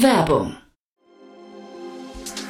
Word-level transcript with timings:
Werbung 0.00 0.56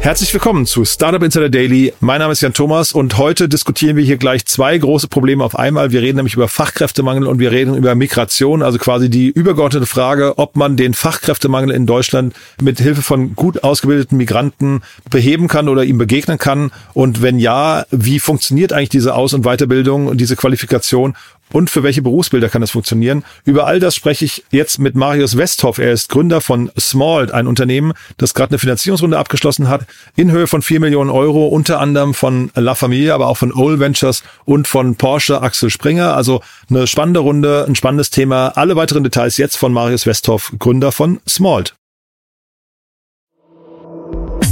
Herzlich 0.00 0.32
willkommen 0.32 0.64
zu 0.64 0.84
Startup 0.84 1.22
Insider 1.22 1.48
Daily. 1.50 1.92
Mein 1.98 2.20
Name 2.20 2.32
ist 2.32 2.40
Jan 2.40 2.54
Thomas 2.54 2.92
und 2.92 3.18
heute 3.18 3.48
diskutieren 3.48 3.96
wir 3.96 4.04
hier 4.04 4.16
gleich 4.16 4.46
zwei 4.46 4.78
große 4.78 5.08
Probleme 5.08 5.42
auf 5.42 5.58
einmal. 5.58 5.90
Wir 5.90 6.00
reden 6.00 6.16
nämlich 6.16 6.34
über 6.34 6.46
Fachkräftemangel 6.46 7.26
und 7.26 7.40
wir 7.40 7.50
reden 7.50 7.74
über 7.74 7.94
Migration, 7.96 8.62
also 8.62 8.78
quasi 8.78 9.10
die 9.10 9.26
übergeordnete 9.26 9.86
Frage, 9.86 10.38
ob 10.38 10.56
man 10.56 10.76
den 10.76 10.94
Fachkräftemangel 10.94 11.72
in 11.72 11.84
Deutschland 11.84 12.34
mit 12.62 12.78
Hilfe 12.78 13.02
von 13.02 13.34
gut 13.34 13.64
ausgebildeten 13.64 14.16
Migranten 14.16 14.82
beheben 15.10 15.48
kann 15.48 15.68
oder 15.68 15.84
ihm 15.84 15.98
begegnen 15.98 16.38
kann 16.38 16.70
und 16.94 17.20
wenn 17.20 17.40
ja, 17.40 17.84
wie 17.90 18.20
funktioniert 18.20 18.72
eigentlich 18.72 18.90
diese 18.90 19.14
Aus- 19.14 19.34
und 19.34 19.42
Weiterbildung 19.42 20.06
und 20.06 20.20
diese 20.20 20.36
Qualifikation 20.36 21.16
und 21.52 21.70
für 21.70 21.82
welche 21.82 22.02
Berufsbilder 22.02 22.48
kann 22.48 22.60
das 22.60 22.70
funktionieren? 22.70 23.24
Über 23.44 23.66
all 23.66 23.80
das 23.80 23.94
spreche 23.94 24.24
ich 24.24 24.44
jetzt 24.50 24.78
mit 24.78 24.94
Marius 24.94 25.36
Westhoff. 25.36 25.78
Er 25.78 25.92
ist 25.92 26.08
Gründer 26.08 26.40
von 26.40 26.70
Smalt, 26.78 27.32
ein 27.32 27.46
Unternehmen, 27.46 27.92
das 28.16 28.34
gerade 28.34 28.50
eine 28.50 28.58
Finanzierungsrunde 28.58 29.18
abgeschlossen 29.18 29.68
hat, 29.68 29.86
in 30.16 30.30
Höhe 30.30 30.46
von 30.46 30.62
vier 30.62 30.80
Millionen 30.80 31.10
Euro, 31.10 31.48
unter 31.48 31.80
anderem 31.80 32.14
von 32.14 32.50
La 32.54 32.74
Familia, 32.74 33.14
aber 33.14 33.28
auch 33.28 33.36
von 33.36 33.52
Owl 33.52 33.80
Ventures 33.80 34.22
und 34.44 34.68
von 34.68 34.96
Porsche 34.96 35.42
Axel 35.42 35.70
Springer. 35.70 36.14
Also 36.14 36.40
eine 36.70 36.86
spannende 36.86 37.20
Runde, 37.20 37.64
ein 37.66 37.74
spannendes 37.74 38.10
Thema. 38.10 38.48
Alle 38.48 38.76
weiteren 38.76 39.04
Details 39.04 39.36
jetzt 39.36 39.56
von 39.56 39.72
Marius 39.72 40.06
Westhoff, 40.06 40.52
Gründer 40.58 40.92
von 40.92 41.20
Smalt. 41.28 41.74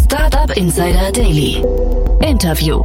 Startup 0.05 0.57
Insider 0.57 1.13
Daily. 1.13 1.63
Interview. 2.21 2.83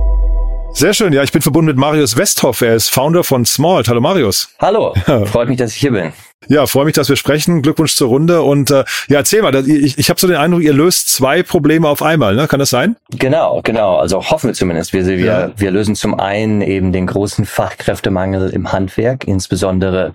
Sehr 0.73 0.93
schön. 0.93 1.13
Ja, 1.13 1.21
ich 1.21 1.31
bin 1.31 1.41
verbunden 1.41 1.67
mit 1.67 1.77
Marius 1.77 2.17
Westhoff. 2.17 2.61
Er 2.61 2.75
ist 2.75 2.89
Founder 2.89 3.23
von 3.23 3.45
Smalt. 3.45 3.87
Hallo 3.87 4.01
Marius. 4.01 4.49
Hallo. 4.59 4.93
Freut 5.25 5.49
mich, 5.49 5.57
dass 5.57 5.71
ich 5.71 5.77
hier 5.77 5.91
bin. 5.91 6.13
Ja, 6.47 6.65
freue 6.65 6.85
mich, 6.85 6.95
dass 6.95 7.07
wir 7.07 7.17
sprechen. 7.17 7.61
Glückwunsch 7.61 7.93
zur 7.95 8.07
Runde. 8.07 8.41
Und 8.41 8.71
äh, 8.71 8.83
ja, 9.07 9.17
erzähl 9.17 9.43
mal, 9.43 9.53
ich, 9.67 9.99
ich 9.99 10.09
habe 10.09 10.19
so 10.19 10.27
den 10.27 10.37
Eindruck, 10.37 10.63
ihr 10.63 10.73
löst 10.73 11.09
zwei 11.09 11.43
Probleme 11.43 11.87
auf 11.87 12.01
einmal, 12.01 12.35
ne? 12.35 12.47
Kann 12.47 12.59
das 12.59 12.71
sein? 12.71 12.95
Genau, 13.11 13.61
genau. 13.63 13.97
Also 13.97 14.27
hoffen 14.31 14.47
wir 14.47 14.53
zumindest. 14.55 14.91
Wir, 14.91 15.05
wir, 15.05 15.17
ja. 15.17 15.51
wir 15.55 15.69
lösen 15.69 15.93
zum 15.93 16.19
einen 16.19 16.61
eben 16.61 16.91
den 16.93 17.05
großen 17.05 17.45
Fachkräftemangel 17.45 18.49
im 18.49 18.71
Handwerk, 18.71 19.27
insbesondere 19.27 20.13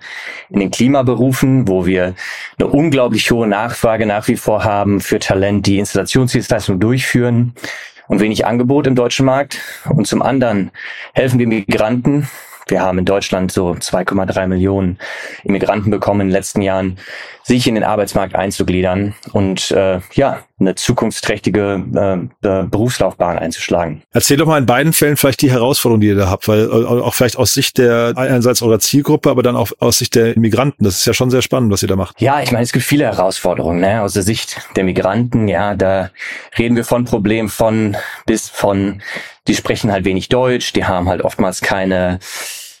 in 0.49 0.59
den 0.59 0.71
Klimaberufen, 0.71 1.67
wo 1.67 1.85
wir 1.85 2.13
eine 2.59 2.67
unglaublich 2.67 3.31
hohe 3.31 3.47
Nachfrage 3.47 4.05
nach 4.05 4.27
wie 4.27 4.35
vor 4.35 4.65
haben 4.65 4.99
für 4.99 5.19
Talent, 5.19 5.65
die 5.65 5.79
Installationsdienstleistungen 5.79 6.81
durchführen 6.81 7.53
und 8.07 8.19
wenig 8.19 8.45
Angebot 8.45 8.87
im 8.87 8.95
deutschen 8.95 9.25
Markt. 9.25 9.59
Und 9.89 10.07
zum 10.07 10.21
anderen 10.21 10.71
helfen 11.13 11.39
wir 11.39 11.47
Migranten. 11.47 12.27
Wir 12.67 12.81
haben 12.81 12.99
in 12.99 13.05
Deutschland 13.05 13.51
so 13.51 13.71
2,3 13.71 14.47
Millionen 14.47 14.97
Immigranten 15.43 15.91
bekommen 15.91 16.21
in 16.21 16.27
den 16.27 16.33
letzten 16.33 16.61
Jahren, 16.61 16.97
sich 17.43 17.67
in 17.67 17.75
den 17.75 17.83
Arbeitsmarkt 17.83 18.35
einzugliedern 18.35 19.15
und 19.31 19.71
äh, 19.71 20.01
ja, 20.13 20.39
eine 20.59 20.75
zukunftsträchtige 20.75 22.29
äh, 22.41 22.63
Berufslaufbahn 22.63 23.37
einzuschlagen. 23.37 24.01
Erzähl 24.11 24.37
doch 24.37 24.47
mal 24.47 24.57
in 24.57 24.65
beiden 24.65 24.91
Fällen 24.91 25.15
vielleicht 25.15 25.41
die 25.41 25.51
Herausforderungen, 25.51 26.01
die 26.01 26.07
ihr 26.07 26.15
da 26.15 26.29
habt, 26.29 26.47
weil 26.47 26.63
äh, 26.63 26.67
auch 26.67 27.13
vielleicht 27.13 27.37
aus 27.37 27.53
Sicht 27.53 27.77
der 27.77 28.13
einerseits 28.15 28.61
eurer 28.61 28.79
Zielgruppe, 28.79 29.29
aber 29.29 29.43
dann 29.43 29.55
auch 29.55 29.71
aus 29.79 29.99
Sicht 29.99 30.15
der 30.15 30.37
Migranten. 30.37 30.83
Das 30.83 30.97
ist 30.97 31.05
ja 31.05 31.13
schon 31.13 31.29
sehr 31.29 31.41
spannend, 31.41 31.71
was 31.71 31.83
ihr 31.83 31.87
da 31.87 31.95
macht. 31.95 32.19
Ja, 32.19 32.41
ich 32.41 32.51
meine, 32.51 32.63
es 32.63 32.73
gibt 32.73 32.85
viele 32.85 33.05
Herausforderungen. 33.05 33.79
Ne? 33.79 34.01
Aus 34.01 34.13
der 34.13 34.23
Sicht 34.23 34.57
der 34.75 34.83
Migranten, 34.83 35.47
ja, 35.47 35.75
da 35.75 36.09
reden 36.57 36.75
wir 36.75 36.83
von 36.83 37.05
Problemen 37.05 37.49
von 37.49 37.95
bis 38.25 38.49
von, 38.49 39.01
die 39.47 39.55
sprechen 39.55 39.91
halt 39.91 40.05
wenig 40.05 40.29
Deutsch, 40.29 40.73
die 40.73 40.85
haben 40.85 41.09
halt 41.09 41.21
oftmals 41.21 41.61
keine 41.61 42.19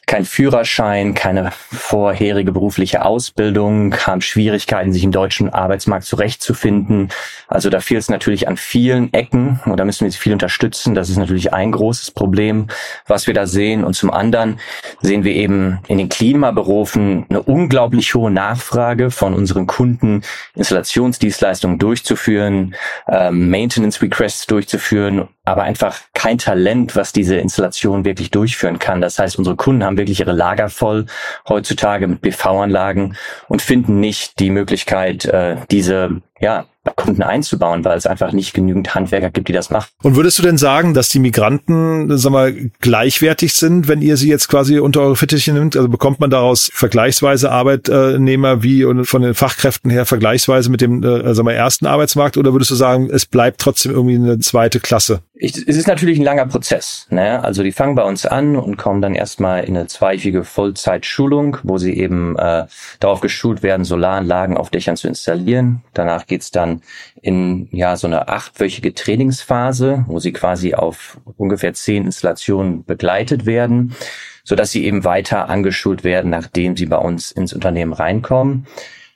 kein 0.07 0.23
Führerschein, 0.23 1.13
keine 1.13 1.51
vorherige 1.51 2.53
berufliche 2.53 3.03
Ausbildung, 3.03 3.93
haben 3.97 4.21
Schwierigkeiten, 4.21 4.93
sich 4.93 5.03
im 5.03 5.11
deutschen 5.11 5.49
Arbeitsmarkt 5.49 6.05
zurechtzufinden. 6.05 7.09
Also 7.49 7.69
da 7.69 7.81
fehlt 7.81 8.01
es 8.01 8.09
natürlich 8.09 8.47
an 8.47 8.55
vielen 8.55 9.13
Ecken 9.13 9.59
und 9.65 9.77
da 9.77 9.83
müssen 9.83 10.05
wir 10.05 10.11
sie 10.11 10.17
viel 10.17 10.31
unterstützen. 10.31 10.95
Das 10.95 11.09
ist 11.09 11.17
natürlich 11.17 11.53
ein 11.53 11.73
großes 11.73 12.11
Problem, 12.11 12.67
was 13.05 13.27
wir 13.27 13.33
da 13.33 13.45
sehen. 13.45 13.83
Und 13.83 13.95
zum 13.95 14.09
anderen 14.09 14.59
sehen 15.01 15.25
wir 15.25 15.33
eben 15.33 15.79
in 15.89 15.97
den 15.97 16.07
Klimaberufen 16.07 17.25
eine 17.29 17.41
unglaublich 17.41 18.15
hohe 18.15 18.31
Nachfrage 18.31 19.11
von 19.11 19.33
unseren 19.33 19.67
Kunden, 19.67 20.21
Installationsdienstleistungen 20.55 21.79
durchzuführen, 21.79 22.75
äh, 23.09 23.29
Maintenance 23.29 24.01
Requests 24.01 24.47
durchzuführen, 24.47 25.27
aber 25.43 25.63
einfach 25.63 25.99
kein 26.13 26.37
Talent, 26.37 26.95
was 26.95 27.13
diese 27.13 27.37
Installation 27.37 28.05
wirklich 28.05 28.31
durchführen 28.31 28.79
kann. 28.79 29.01
Das 29.01 29.19
heißt, 29.19 29.37
unsere 29.37 29.55
Kunden 29.55 29.83
haben 29.83 29.96
wirklich 29.97 30.19
ihre 30.19 30.33
Lager 30.33 30.69
voll 30.69 31.05
heutzutage 31.47 32.07
mit 32.07 32.21
PV-Anlagen 32.21 33.15
und 33.47 33.61
finden 33.61 33.99
nicht 33.99 34.39
die 34.39 34.49
Möglichkeit, 34.49 35.25
äh, 35.25 35.57
diese 35.69 36.21
ja, 36.39 36.65
Kunden 36.95 37.23
einzubauen, 37.23 37.83
weil 37.85 37.97
es 37.97 38.05
einfach 38.05 38.31
nicht 38.31 38.53
genügend 38.53 38.93
Handwerker 38.95 39.29
gibt, 39.29 39.47
die 39.47 39.53
das 39.53 39.69
machen. 39.69 39.89
Und 40.03 40.15
würdest 40.15 40.39
du 40.39 40.43
denn 40.43 40.57
sagen, 40.57 40.93
dass 40.93 41.09
die 41.09 41.19
Migranten, 41.19 42.17
sag 42.17 42.31
mal, 42.31 42.53
gleichwertig 42.79 43.53
sind, 43.53 43.87
wenn 43.87 44.01
ihr 44.01 44.17
sie 44.17 44.29
jetzt 44.29 44.47
quasi 44.47 44.79
unter 44.79 45.01
eure 45.01 45.15
Fittiche 45.15 45.53
nimmt? 45.53 45.75
Also 45.75 45.89
bekommt 45.89 46.19
man 46.19 46.29
daraus 46.29 46.69
vergleichsweise 46.73 47.51
Arbeitnehmer 47.51 48.63
wie 48.63 48.85
und 48.85 49.05
von 49.05 49.21
den 49.21 49.33
Fachkräften 49.33 49.91
her 49.91 50.05
vergleichsweise 50.05 50.69
mit 50.69 50.81
dem, 50.81 51.03
äh, 51.03 51.33
sag 51.33 51.45
mal, 51.45 51.53
ersten 51.53 51.85
Arbeitsmarkt? 51.85 52.37
Oder 52.37 52.53
würdest 52.53 52.71
du 52.71 52.75
sagen, 52.75 53.09
es 53.11 53.25
bleibt 53.25 53.59
trotzdem 53.59 53.91
irgendwie 53.91 54.15
eine 54.15 54.39
zweite 54.39 54.79
Klasse? 54.79 55.21
Ich, 55.39 55.55
es 55.55 55.77
ist 55.77 55.87
natürlich 55.87 56.17
ein 56.17 56.23
langer 56.23 56.47
Prozess. 56.47 57.05
Ne? 57.09 57.43
Also 57.43 57.61
die 57.61 57.71
fangen 57.71 57.95
bei 57.95 58.03
uns 58.03 58.25
an 58.25 58.55
und 58.55 58.77
kommen 58.77 59.01
dann 59.01 59.13
erstmal 59.13 59.63
in 59.63 59.77
eine 59.77 59.87
zweifige 59.87 60.43
Vollzeitschulung, 60.43 61.57
wo 61.63 61.77
sie 61.77 61.93
eben 61.93 62.35
äh, 62.37 62.65
darauf 62.99 63.21
geschult 63.21 63.61
werden, 63.61 63.85
Solaranlagen 63.85 64.57
auf 64.57 64.71
Dächern 64.71 64.97
zu 64.97 65.07
installieren. 65.07 65.83
Danach 65.93 66.25
geht's 66.25 66.49
dann 66.49 66.76
in 67.21 67.67
ja 67.71 67.95
so 67.95 68.07
eine 68.07 68.27
achtwöchige 68.27 68.93
Trainingsphase, 68.93 70.05
wo 70.07 70.19
sie 70.19 70.33
quasi 70.33 70.73
auf 70.73 71.19
ungefähr 71.37 71.73
zehn 71.73 72.05
Installationen 72.05 72.85
begleitet 72.85 73.45
werden, 73.45 73.95
so 74.43 74.55
dass 74.55 74.71
sie 74.71 74.85
eben 74.85 75.03
weiter 75.03 75.49
angeschult 75.49 76.03
werden, 76.03 76.31
nachdem 76.31 76.77
sie 76.77 76.85
bei 76.85 76.97
uns 76.97 77.31
ins 77.31 77.53
Unternehmen 77.53 77.93
reinkommen. 77.93 78.67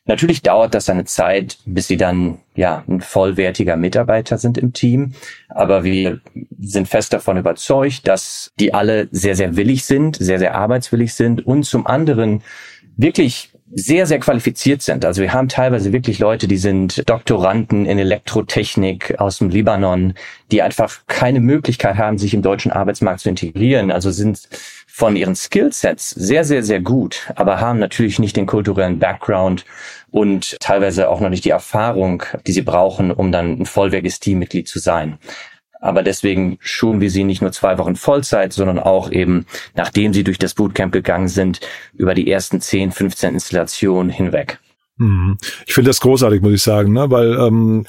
Natürlich 0.05 0.41
dauert 0.41 0.73
das 0.73 0.89
eine 0.89 1.05
Zeit, 1.05 1.59
bis 1.65 1.87
sie 1.87 1.95
dann 1.95 2.39
ja 2.55 2.83
ein 2.87 3.01
vollwertiger 3.01 3.77
Mitarbeiter 3.77 4.39
sind 4.39 4.57
im 4.57 4.73
Team, 4.73 5.13
aber 5.47 5.83
wir 5.83 6.19
sind 6.59 6.87
fest 6.87 7.13
davon 7.13 7.37
überzeugt, 7.37 8.07
dass 8.07 8.51
die 8.59 8.73
alle 8.73 9.07
sehr 9.11 9.35
sehr 9.35 9.55
willig 9.55 9.85
sind, 9.85 10.15
sehr 10.17 10.39
sehr 10.39 10.55
arbeitswillig 10.55 11.13
sind 11.13 11.45
und 11.45 11.63
zum 11.63 11.85
anderen 11.85 12.41
wirklich 12.97 13.50
sehr, 13.73 14.05
sehr 14.05 14.19
qualifiziert 14.19 14.81
sind. 14.81 15.05
Also 15.05 15.21
wir 15.21 15.33
haben 15.33 15.47
teilweise 15.47 15.93
wirklich 15.93 16.19
Leute, 16.19 16.47
die 16.47 16.57
sind 16.57 17.07
Doktoranden 17.09 17.85
in 17.85 17.99
Elektrotechnik 17.99 19.19
aus 19.19 19.37
dem 19.37 19.49
Libanon, 19.49 20.13
die 20.51 20.61
einfach 20.61 21.01
keine 21.07 21.39
Möglichkeit 21.39 21.97
haben, 21.97 22.17
sich 22.17 22.33
im 22.33 22.41
deutschen 22.41 22.71
Arbeitsmarkt 22.71 23.21
zu 23.21 23.29
integrieren. 23.29 23.91
Also 23.91 24.11
sind 24.11 24.49
von 24.87 25.15
ihren 25.15 25.35
Skillsets 25.35 26.09
sehr, 26.09 26.43
sehr, 26.43 26.63
sehr 26.63 26.81
gut, 26.81 27.31
aber 27.35 27.61
haben 27.61 27.79
natürlich 27.79 28.19
nicht 28.19 28.35
den 28.35 28.45
kulturellen 28.45 28.99
Background 28.99 29.65
und 30.11 30.57
teilweise 30.59 31.09
auch 31.09 31.21
noch 31.21 31.29
nicht 31.29 31.45
die 31.45 31.49
Erfahrung, 31.49 32.23
die 32.45 32.51
sie 32.51 32.61
brauchen, 32.61 33.11
um 33.11 33.31
dann 33.31 33.61
ein 33.61 33.65
vollwertiges 33.65 34.19
Teammitglied 34.19 34.67
zu 34.67 34.79
sein. 34.79 35.17
Aber 35.81 36.03
deswegen 36.03 36.57
schulen 36.61 37.01
wir 37.01 37.09
sie 37.09 37.23
nicht 37.23 37.41
nur 37.41 37.51
zwei 37.51 37.77
Wochen 37.79 37.95
Vollzeit, 37.95 38.53
sondern 38.53 38.79
auch 38.79 39.11
eben, 39.11 39.45
nachdem 39.75 40.13
sie 40.13 40.23
durch 40.23 40.37
das 40.37 40.53
Bootcamp 40.53 40.93
gegangen 40.93 41.27
sind, 41.27 41.59
über 41.93 42.13
die 42.13 42.31
ersten 42.31 42.61
10, 42.61 42.91
15 42.91 43.33
Installationen 43.33 44.11
hinweg. 44.11 44.59
Mhm. 44.97 45.37
Ich 45.65 45.73
finde 45.73 45.89
das 45.89 45.99
großartig, 45.99 46.41
muss 46.41 46.53
ich 46.53 46.61
sagen, 46.61 46.93
ne? 46.93 47.09
weil 47.09 47.33
ähm, 47.33 47.87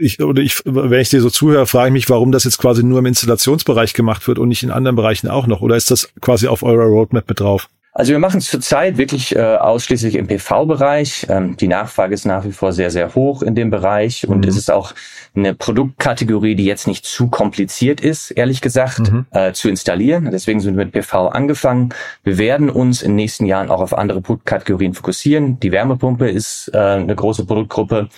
ich 0.00 0.22
oder 0.22 0.40
ich, 0.40 0.62
wenn 0.64 1.00
ich 1.00 1.10
dir 1.10 1.20
so 1.20 1.30
zuhöre, 1.30 1.66
frage 1.66 1.88
ich 1.88 1.92
mich, 1.92 2.10
warum 2.10 2.30
das 2.30 2.44
jetzt 2.44 2.58
quasi 2.58 2.84
nur 2.84 3.00
im 3.00 3.06
Installationsbereich 3.06 3.94
gemacht 3.94 4.28
wird 4.28 4.38
und 4.38 4.48
nicht 4.48 4.62
in 4.62 4.70
anderen 4.70 4.94
Bereichen 4.94 5.28
auch 5.28 5.48
noch. 5.48 5.60
Oder 5.60 5.76
ist 5.76 5.90
das 5.90 6.12
quasi 6.20 6.46
auf 6.46 6.62
eurer 6.62 6.84
Roadmap 6.84 7.28
mit 7.28 7.40
drauf? 7.40 7.68
Also 7.94 8.12
wir 8.12 8.18
machen 8.18 8.38
es 8.38 8.46
zurzeit 8.46 8.96
wirklich 8.96 9.36
äh, 9.36 9.56
ausschließlich 9.56 10.14
im 10.14 10.26
PV-Bereich. 10.26 11.26
Ähm, 11.28 11.58
die 11.58 11.68
Nachfrage 11.68 12.14
ist 12.14 12.24
nach 12.24 12.44
wie 12.46 12.52
vor 12.52 12.72
sehr, 12.72 12.90
sehr 12.90 13.14
hoch 13.14 13.42
in 13.42 13.54
dem 13.54 13.68
Bereich 13.68 14.26
und 14.26 14.38
mhm. 14.38 14.48
es 14.48 14.56
ist 14.56 14.70
auch 14.70 14.94
eine 15.34 15.52
Produktkategorie, 15.52 16.54
die 16.54 16.64
jetzt 16.64 16.86
nicht 16.86 17.04
zu 17.04 17.28
kompliziert 17.28 18.00
ist, 18.00 18.30
ehrlich 18.30 18.62
gesagt, 18.62 19.12
mhm. 19.12 19.26
äh, 19.32 19.52
zu 19.52 19.68
installieren. 19.68 20.30
Deswegen 20.32 20.60
sind 20.60 20.78
wir 20.78 20.86
mit 20.86 20.94
PV 20.94 21.28
angefangen. 21.28 21.90
Wir 22.24 22.38
werden 22.38 22.70
uns 22.70 23.02
in 23.02 23.10
den 23.10 23.16
nächsten 23.16 23.44
Jahren 23.44 23.68
auch 23.68 23.82
auf 23.82 23.92
andere 23.92 24.22
Produktkategorien 24.22 24.94
fokussieren. 24.94 25.60
Die 25.60 25.70
Wärmepumpe 25.70 26.30
ist 26.30 26.70
äh, 26.72 26.78
eine 26.78 27.14
große 27.14 27.44
Produktgruppe, 27.44 28.08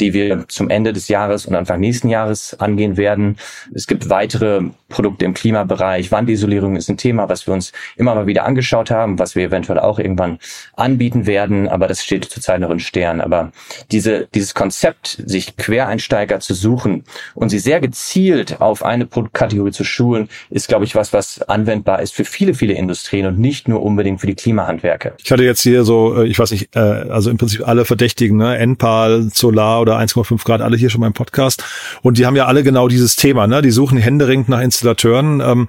die 0.00 0.12
wir 0.12 0.46
zum 0.48 0.70
Ende 0.70 0.92
des 0.92 1.08
Jahres 1.08 1.46
und 1.46 1.54
Anfang 1.54 1.78
nächsten 1.80 2.08
Jahres 2.08 2.58
angehen 2.58 2.96
werden. 2.96 3.36
Es 3.72 3.86
gibt 3.86 4.10
weitere 4.10 4.62
Produkte 4.88 5.24
im 5.24 5.34
Klimabereich. 5.34 6.10
Wandisolierung 6.10 6.76
ist 6.76 6.88
ein 6.88 6.96
Thema, 6.96 7.28
was 7.28 7.46
wir 7.46 7.54
uns 7.54 7.72
immer 7.96 8.14
mal 8.14 8.26
wieder 8.26 8.44
angeschaut 8.44 8.90
haben, 8.90 9.18
was 9.18 9.36
wir 9.36 9.44
eventuell 9.44 9.78
auch 9.78 9.98
irgendwann 9.98 10.38
anbieten 10.74 11.26
werden, 11.26 11.68
aber 11.68 11.86
das 11.86 12.02
steht 12.02 12.24
zurzeit 12.24 12.60
noch 12.60 12.70
in 12.70 12.80
Stern. 12.80 13.20
Aber 13.20 13.52
diese, 13.92 14.28
dieses 14.34 14.54
Konzept, 14.54 15.22
sich 15.26 15.56
Quereinsteiger 15.56 16.40
zu 16.40 16.54
suchen 16.54 17.04
und 17.34 17.50
sie 17.50 17.58
sehr 17.58 17.80
gezielt 17.80 18.60
auf 18.60 18.84
eine 18.84 19.06
Produktkategorie 19.06 19.72
zu 19.72 19.84
schulen, 19.84 20.28
ist, 20.50 20.68
glaube 20.68 20.84
ich, 20.84 20.94
was, 20.94 21.12
was 21.12 21.42
anwendbar 21.42 22.02
ist 22.02 22.14
für 22.14 22.24
viele, 22.24 22.54
viele 22.54 22.74
Industrien 22.74 23.26
und 23.26 23.38
nicht 23.38 23.68
nur 23.68 23.82
unbedingt 23.82 24.20
für 24.20 24.26
die 24.26 24.34
Klimahandwerke. 24.34 25.14
Ich 25.22 25.30
hatte 25.30 25.44
jetzt 25.44 25.62
hier 25.62 25.84
so, 25.84 26.22
äh, 26.22 26.26
ich 26.26 26.38
weiß 26.38 26.50
nicht, 26.50 26.74
äh, 26.74 26.78
also 26.78 27.30
im 27.30 27.36
Prinzip 27.36 27.66
alle 27.66 27.84
Verdächtigen, 27.84 28.36
ne? 28.36 28.56
Enpal, 28.58 29.28
Solar 29.32 29.83
oder 29.84 29.98
1,5 29.98 30.44
Grad, 30.44 30.60
alle 30.60 30.76
hier 30.76 30.90
schon 30.90 31.00
beim 31.00 31.12
Podcast. 31.12 31.62
Und 32.02 32.18
die 32.18 32.26
haben 32.26 32.36
ja 32.36 32.46
alle 32.46 32.62
genau 32.62 32.88
dieses 32.88 33.16
Thema, 33.16 33.46
ne? 33.46 33.62
Die 33.62 33.70
suchen 33.70 33.98
händeringend 33.98 34.48
nach 34.48 34.60
Installateuren. 34.60 35.40
Ähm, 35.40 35.68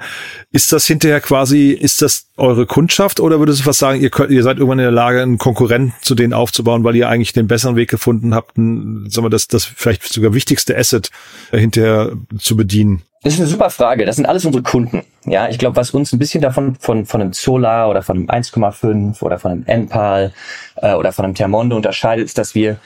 ist 0.52 0.72
das 0.72 0.88
hinterher 0.88 1.20
quasi, 1.20 1.72
ist 1.72 2.02
das 2.02 2.28
eure 2.38 2.66
Kundschaft 2.66 3.20
oder 3.20 3.40
würdest 3.40 3.60
du 3.60 3.64
fast 3.64 3.80
sagen, 3.80 4.02
ihr 4.02 4.10
könnt, 4.10 4.32
ihr 4.32 4.44
seid 4.44 4.58
irgendwann 4.58 4.80
in 4.80 4.86
der 4.86 4.92
Lage, 4.92 5.22
einen 5.22 5.38
Konkurrent 5.38 5.94
zu 6.02 6.16
denen 6.16 6.34
aufzubauen, 6.34 6.84
weil 6.84 6.96
ihr 6.96 7.10
eigentlich 7.10 7.34
den 7.34 7.48
besseren 7.48 7.76
Weg 7.76 7.90
gefunden 7.90 8.34
habt, 8.34 8.58
ein, 8.58 9.10
sagen 9.10 9.26
wir, 9.26 9.30
das, 9.30 9.48
das 9.48 9.66
vielleicht 9.66 10.04
sogar 10.12 10.34
wichtigste 10.34 10.78
Asset 10.78 11.12
äh, 11.52 11.60
hinterher 11.60 12.14
zu 12.38 12.56
bedienen? 12.56 13.04
Das 13.26 13.34
ist 13.34 13.40
eine 13.40 13.50
super 13.50 13.72
Frage. 13.72 14.06
Das 14.06 14.18
sind 14.18 14.28
alles 14.28 14.46
unsere 14.46 14.62
Kunden. 14.62 15.04
Ja, 15.26 15.50
ich 15.50 15.58
glaube, 15.58 15.78
was 15.78 15.90
uns 15.92 16.14
ein 16.14 16.20
bisschen 16.20 16.42
davon 16.42 16.76
von, 16.76 17.08
von 17.08 17.22
einem 17.22 17.34
Solar 17.34 17.90
oder 17.90 18.04
von 18.04 18.18
einem 18.18 18.28
1,5 18.28 19.24
oder 19.24 19.40
von 19.40 19.52
einem 19.52 19.64
Enpal 19.66 20.32
äh, 20.76 20.94
oder 20.94 21.12
von 21.12 21.26
einem 21.26 21.34
Thermondo 21.34 21.76
unterscheidet, 21.76 22.26
ist, 22.26 22.38
dass 22.38 22.54
wir 22.54 22.78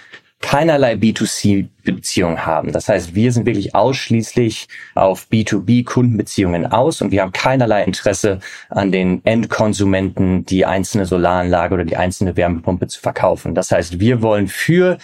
keinerlei 0.42 0.94
B2C-Beziehungen 0.94 2.46
haben. 2.46 2.72
Das 2.72 2.88
heißt, 2.88 3.14
wir 3.14 3.32
sind 3.32 3.46
wirklich 3.46 3.76
ausschließlich 3.76 4.68
auf 4.96 5.28
B2B-Kundenbeziehungen 5.32 6.66
aus 6.66 7.02
und 7.02 7.12
wir 7.12 7.22
haben 7.22 7.34
keinerlei 7.34 7.84
Interesse 7.84 8.40
an 8.70 8.92
den 8.92 9.24
Endkonsumenten, 9.26 10.46
die 10.46 10.66
einzelne 10.66 11.06
Solaranlage 11.06 11.74
oder 11.76 11.86
die 11.86 11.98
einzelne 11.98 12.38
Wärmepumpe 12.38 12.88
zu 12.88 13.02
verkaufen. 13.02 13.54
Das 13.54 13.72
heißt, 13.72 14.00
wir 14.00 14.22
wollen 14.22 14.48
für 14.48 14.98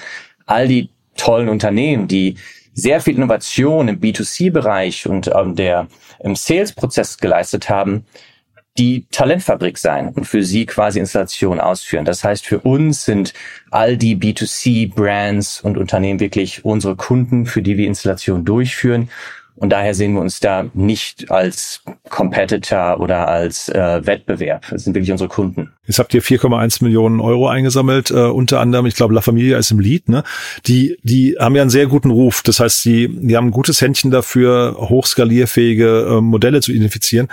all 0.45 0.67
die 0.67 0.89
tollen 1.17 1.49
Unternehmen, 1.49 2.07
die 2.07 2.37
sehr 2.73 3.01
viel 3.01 3.15
Innovation 3.15 3.87
im 3.87 3.99
B2C-Bereich 3.99 5.07
und 5.07 5.29
ähm, 5.33 5.55
der 5.55 5.87
im 6.19 6.35
Sales-Prozess 6.35 7.17
geleistet 7.17 7.69
haben, 7.69 8.05
die 8.77 9.05
Talentfabrik 9.09 9.77
sein 9.77 10.09
und 10.09 10.25
für 10.25 10.43
sie 10.43 10.65
quasi 10.65 10.99
Installationen 10.99 11.61
ausführen. 11.61 12.03
Das 12.03 12.23
heißt, 12.23 12.45
für 12.45 12.59
uns 12.59 13.05
sind 13.05 13.33
all 13.71 13.95
die 13.95 14.17
B2C-Brands 14.17 15.61
und 15.61 15.77
Unternehmen 15.77 16.19
wirklich 16.19 16.65
unsere 16.65 16.95
Kunden, 16.95 17.45
für 17.45 17.61
die 17.61 17.77
wir 17.77 17.87
Installationen 17.87 18.43
durchführen. 18.43 19.09
Und 19.57 19.69
daher 19.69 19.93
sehen 19.93 20.13
wir 20.13 20.19
uns 20.19 20.41
da 20.41 20.65
nicht 20.73 21.31
als 21.31 21.81
Competitor 22.09 22.99
oder 22.99 23.29
als 23.29 23.69
äh, 23.69 24.05
Wettbewerb. 24.05 24.65
Das 24.69 24.83
sind 24.83 24.95
wirklich 24.95 25.13
unsere 25.13 25.29
Kunden. 25.29 25.71
Jetzt 25.85 25.97
habt 25.97 26.13
ihr 26.13 26.21
4,1 26.21 26.83
Millionen 26.83 27.21
Euro 27.21 27.47
eingesammelt, 27.47 28.11
äh, 28.11 28.15
unter 28.15 28.59
anderem, 28.59 28.85
ich 28.85 28.95
glaube, 28.95 29.13
La 29.13 29.21
Familia 29.21 29.57
ist 29.57 29.71
im 29.71 29.79
Lied, 29.79 30.09
ne? 30.09 30.25
Die, 30.67 30.97
die 31.03 31.37
haben 31.39 31.55
ja 31.55 31.61
einen 31.61 31.69
sehr 31.69 31.87
guten 31.87 32.11
Ruf. 32.11 32.43
Das 32.43 32.59
heißt, 32.59 32.83
die, 32.83 33.07
die 33.07 33.37
haben 33.37 33.47
ein 33.47 33.51
gutes 33.51 33.79
Händchen 33.79 34.11
dafür, 34.11 34.75
hochskalierfähige 34.77 36.17
äh, 36.17 36.21
Modelle 36.21 36.59
zu 36.59 36.73
identifizieren. 36.73 37.29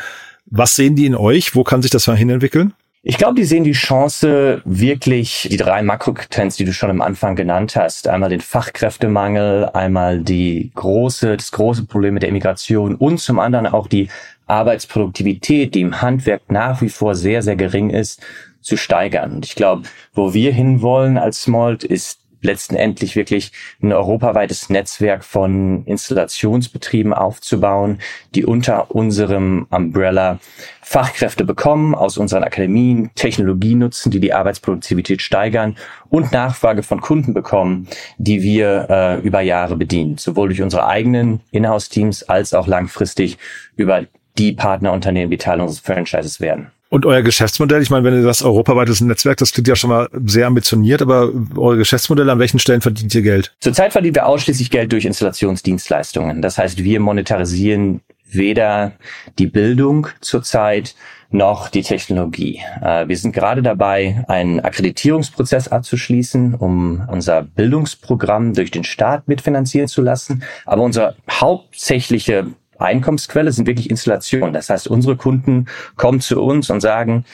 Was 0.46 0.76
sehen 0.76 0.96
die 0.96 1.06
in 1.06 1.14
euch? 1.14 1.54
Wo 1.54 1.64
kann 1.64 1.82
sich 1.82 1.90
das 1.90 2.04
hin 2.04 2.30
entwickeln? 2.30 2.74
Ich 3.04 3.18
glaube, 3.18 3.34
die 3.34 3.44
sehen 3.44 3.64
die 3.64 3.72
Chance, 3.72 4.62
wirklich 4.64 5.48
die 5.50 5.56
drei 5.56 5.82
Makrotrends, 5.82 6.54
die 6.56 6.64
du 6.64 6.72
schon 6.72 6.88
am 6.88 7.00
Anfang 7.00 7.34
genannt 7.34 7.74
hast. 7.74 8.06
Einmal 8.06 8.30
den 8.30 8.40
Fachkräftemangel, 8.40 9.70
einmal 9.70 10.20
die 10.20 10.70
große, 10.76 11.36
das 11.36 11.50
große 11.50 11.86
Problem 11.86 12.14
mit 12.14 12.22
der 12.22 12.30
Immigration 12.30 12.94
und 12.94 13.18
zum 13.18 13.40
anderen 13.40 13.66
auch 13.66 13.88
die 13.88 14.08
Arbeitsproduktivität, 14.46 15.74
die 15.74 15.80
im 15.80 16.00
Handwerk 16.00 16.42
nach 16.48 16.80
wie 16.80 16.90
vor 16.90 17.16
sehr, 17.16 17.42
sehr 17.42 17.56
gering 17.56 17.90
ist, 17.90 18.20
zu 18.60 18.76
steigern. 18.76 19.32
Und 19.32 19.46
ich 19.46 19.56
glaube, 19.56 19.82
wo 20.14 20.32
wir 20.32 20.52
hinwollen 20.52 21.18
als 21.18 21.42
Smolt 21.42 21.82
ist 21.82 22.21
letztendlich 22.42 23.16
wirklich 23.16 23.52
ein 23.82 23.92
europaweites 23.92 24.68
Netzwerk 24.68 25.24
von 25.24 25.84
Installationsbetrieben 25.86 27.14
aufzubauen, 27.14 27.98
die 28.34 28.44
unter 28.44 28.90
unserem 28.90 29.66
Umbrella 29.70 30.38
Fachkräfte 30.82 31.44
bekommen, 31.44 31.94
aus 31.94 32.18
unseren 32.18 32.44
Akademien 32.44 33.10
Technologie 33.14 33.74
nutzen, 33.74 34.10
die 34.10 34.20
die 34.20 34.34
Arbeitsproduktivität 34.34 35.22
steigern 35.22 35.76
und 36.10 36.32
Nachfrage 36.32 36.82
von 36.82 37.00
Kunden 37.00 37.32
bekommen, 37.32 37.88
die 38.18 38.42
wir 38.42 38.88
äh, 38.90 39.20
über 39.20 39.40
Jahre 39.40 39.76
bedienen, 39.76 40.18
sowohl 40.18 40.48
durch 40.48 40.60
unsere 40.60 40.86
eigenen 40.86 41.40
Inhouse-Teams 41.52 42.24
als 42.24 42.52
auch 42.52 42.66
langfristig 42.66 43.38
über 43.76 44.04
die 44.38 44.52
Partnerunternehmen, 44.52 45.30
die 45.30 45.38
Teil 45.38 45.60
unseres 45.60 45.80
Franchises 45.80 46.40
werden. 46.40 46.72
Und 46.92 47.06
euer 47.06 47.22
Geschäftsmodell, 47.22 47.80
ich 47.80 47.88
meine, 47.88 48.04
wenn 48.04 48.12
ihr 48.12 48.22
das 48.22 48.42
europaweites 48.42 49.00
Netzwerk, 49.00 49.38
das 49.38 49.52
klingt 49.54 49.66
ja 49.66 49.74
schon 49.74 49.88
mal 49.88 50.10
sehr 50.26 50.46
ambitioniert, 50.46 51.00
aber 51.00 51.30
eure 51.56 51.78
Geschäftsmodelle, 51.78 52.30
an 52.30 52.38
welchen 52.38 52.58
Stellen 52.58 52.82
verdient 52.82 53.14
ihr 53.14 53.22
Geld? 53.22 53.54
Zurzeit 53.60 53.92
verdienen 53.92 54.14
wir 54.14 54.26
ausschließlich 54.26 54.70
Geld 54.70 54.92
durch 54.92 55.06
Installationsdienstleistungen. 55.06 56.42
Das 56.42 56.58
heißt, 56.58 56.84
wir 56.84 57.00
monetarisieren 57.00 58.02
weder 58.30 58.92
die 59.38 59.46
Bildung 59.46 60.08
zurzeit 60.20 60.94
noch 61.30 61.70
die 61.70 61.80
Technologie. 61.80 62.60
Äh, 62.82 63.08
wir 63.08 63.16
sind 63.16 63.32
gerade 63.32 63.62
dabei, 63.62 64.22
einen 64.28 64.60
Akkreditierungsprozess 64.60 65.68
abzuschließen, 65.68 66.54
um 66.56 67.08
unser 67.10 67.40
Bildungsprogramm 67.40 68.52
durch 68.52 68.70
den 68.70 68.84
Staat 68.84 69.28
mitfinanzieren 69.28 69.88
zu 69.88 70.02
lassen. 70.02 70.42
Aber 70.66 70.82
unsere 70.82 71.16
hauptsächliche 71.30 72.48
Einkommensquelle 72.82 73.52
sind 73.52 73.66
wirklich 73.66 73.90
Installationen. 73.90 74.52
Das 74.52 74.70
heißt, 74.70 74.88
unsere 74.88 75.16
Kunden 75.16 75.66
kommen 75.96 76.20
zu 76.20 76.42
uns 76.42 76.70
und 76.70 76.80
sagen, 76.80 77.24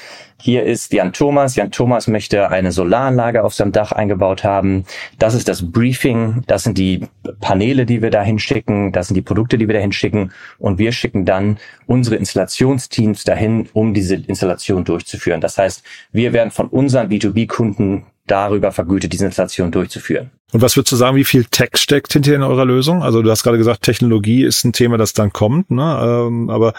hier 0.41 0.63
ist 0.63 0.93
Jan 0.93 1.13
Thomas. 1.13 1.57
Jan 1.57 1.73
Thomas 1.73 2.07
möchte 2.07 2.51
eine 2.51 2.71
Solaranlage 2.71 3.43
auf 3.43 3.55
seinem 3.55 3.73
Dach 3.73 3.91
eingebaut 3.91 4.45
haben. 4.45 4.85
Das 5.19 5.35
ist 5.35 5.49
das 5.49 5.73
Briefing. 5.73 6.43
Das 6.47 6.63
sind 6.63 6.79
die 6.79 7.09
Paneele, 7.41 7.87
die 7.87 8.03
wir 8.03 8.11
da 8.11 8.23
hinschicken. 8.23 8.93
Das 8.93 9.09
sind 9.09 9.17
die 9.17 9.23
Produkte, 9.23 9.59
die 9.59 9.67
wir 9.67 9.75
da 9.75 9.81
hinschicken. 9.81 10.33
Und 10.59 10.79
wir 10.79 10.93
schicken 10.93 11.25
dann 11.25 11.59
unsere 11.87 12.17
Installationsteams 12.17 13.25
dahin, 13.25 13.69
um 13.73 13.95
diese 13.95 14.15
Installation 14.15 14.85
durchzuführen. 14.85 15.41
Das 15.41 15.59
heißt, 15.59 15.83
wir 16.13 16.33
werden 16.33 16.53
von 16.53 16.69
unseren 16.69 17.09
B2B-Kunden 17.09 18.07
darüber 18.27 18.71
vergütet, 18.71 19.13
diese 19.13 19.27
Installation 19.27 19.73
durchzuführen. 19.73 20.31
Und 20.53 20.63
was 20.63 20.77
würdest 20.77 20.93
du 20.93 20.97
sagen, 20.97 21.17
wie 21.17 21.25
viel 21.25 21.45
Tech 21.45 21.71
steckt 21.75 22.13
hinter 22.13 22.35
in 22.35 22.43
eurer 22.43 22.65
Lösung? 22.65 23.03
Also 23.03 23.21
du 23.21 23.31
hast 23.31 23.43
gerade 23.43 23.59
gesagt, 23.59 23.83
Technologie 23.83 24.45
ist 24.45 24.65
ein 24.65 24.73
Thema, 24.73 24.97
das 24.97 25.13
dann 25.13 25.33
kommt, 25.33 25.71
ne? 25.71 25.99
Ähm, 26.03 26.49
aber 26.49 26.73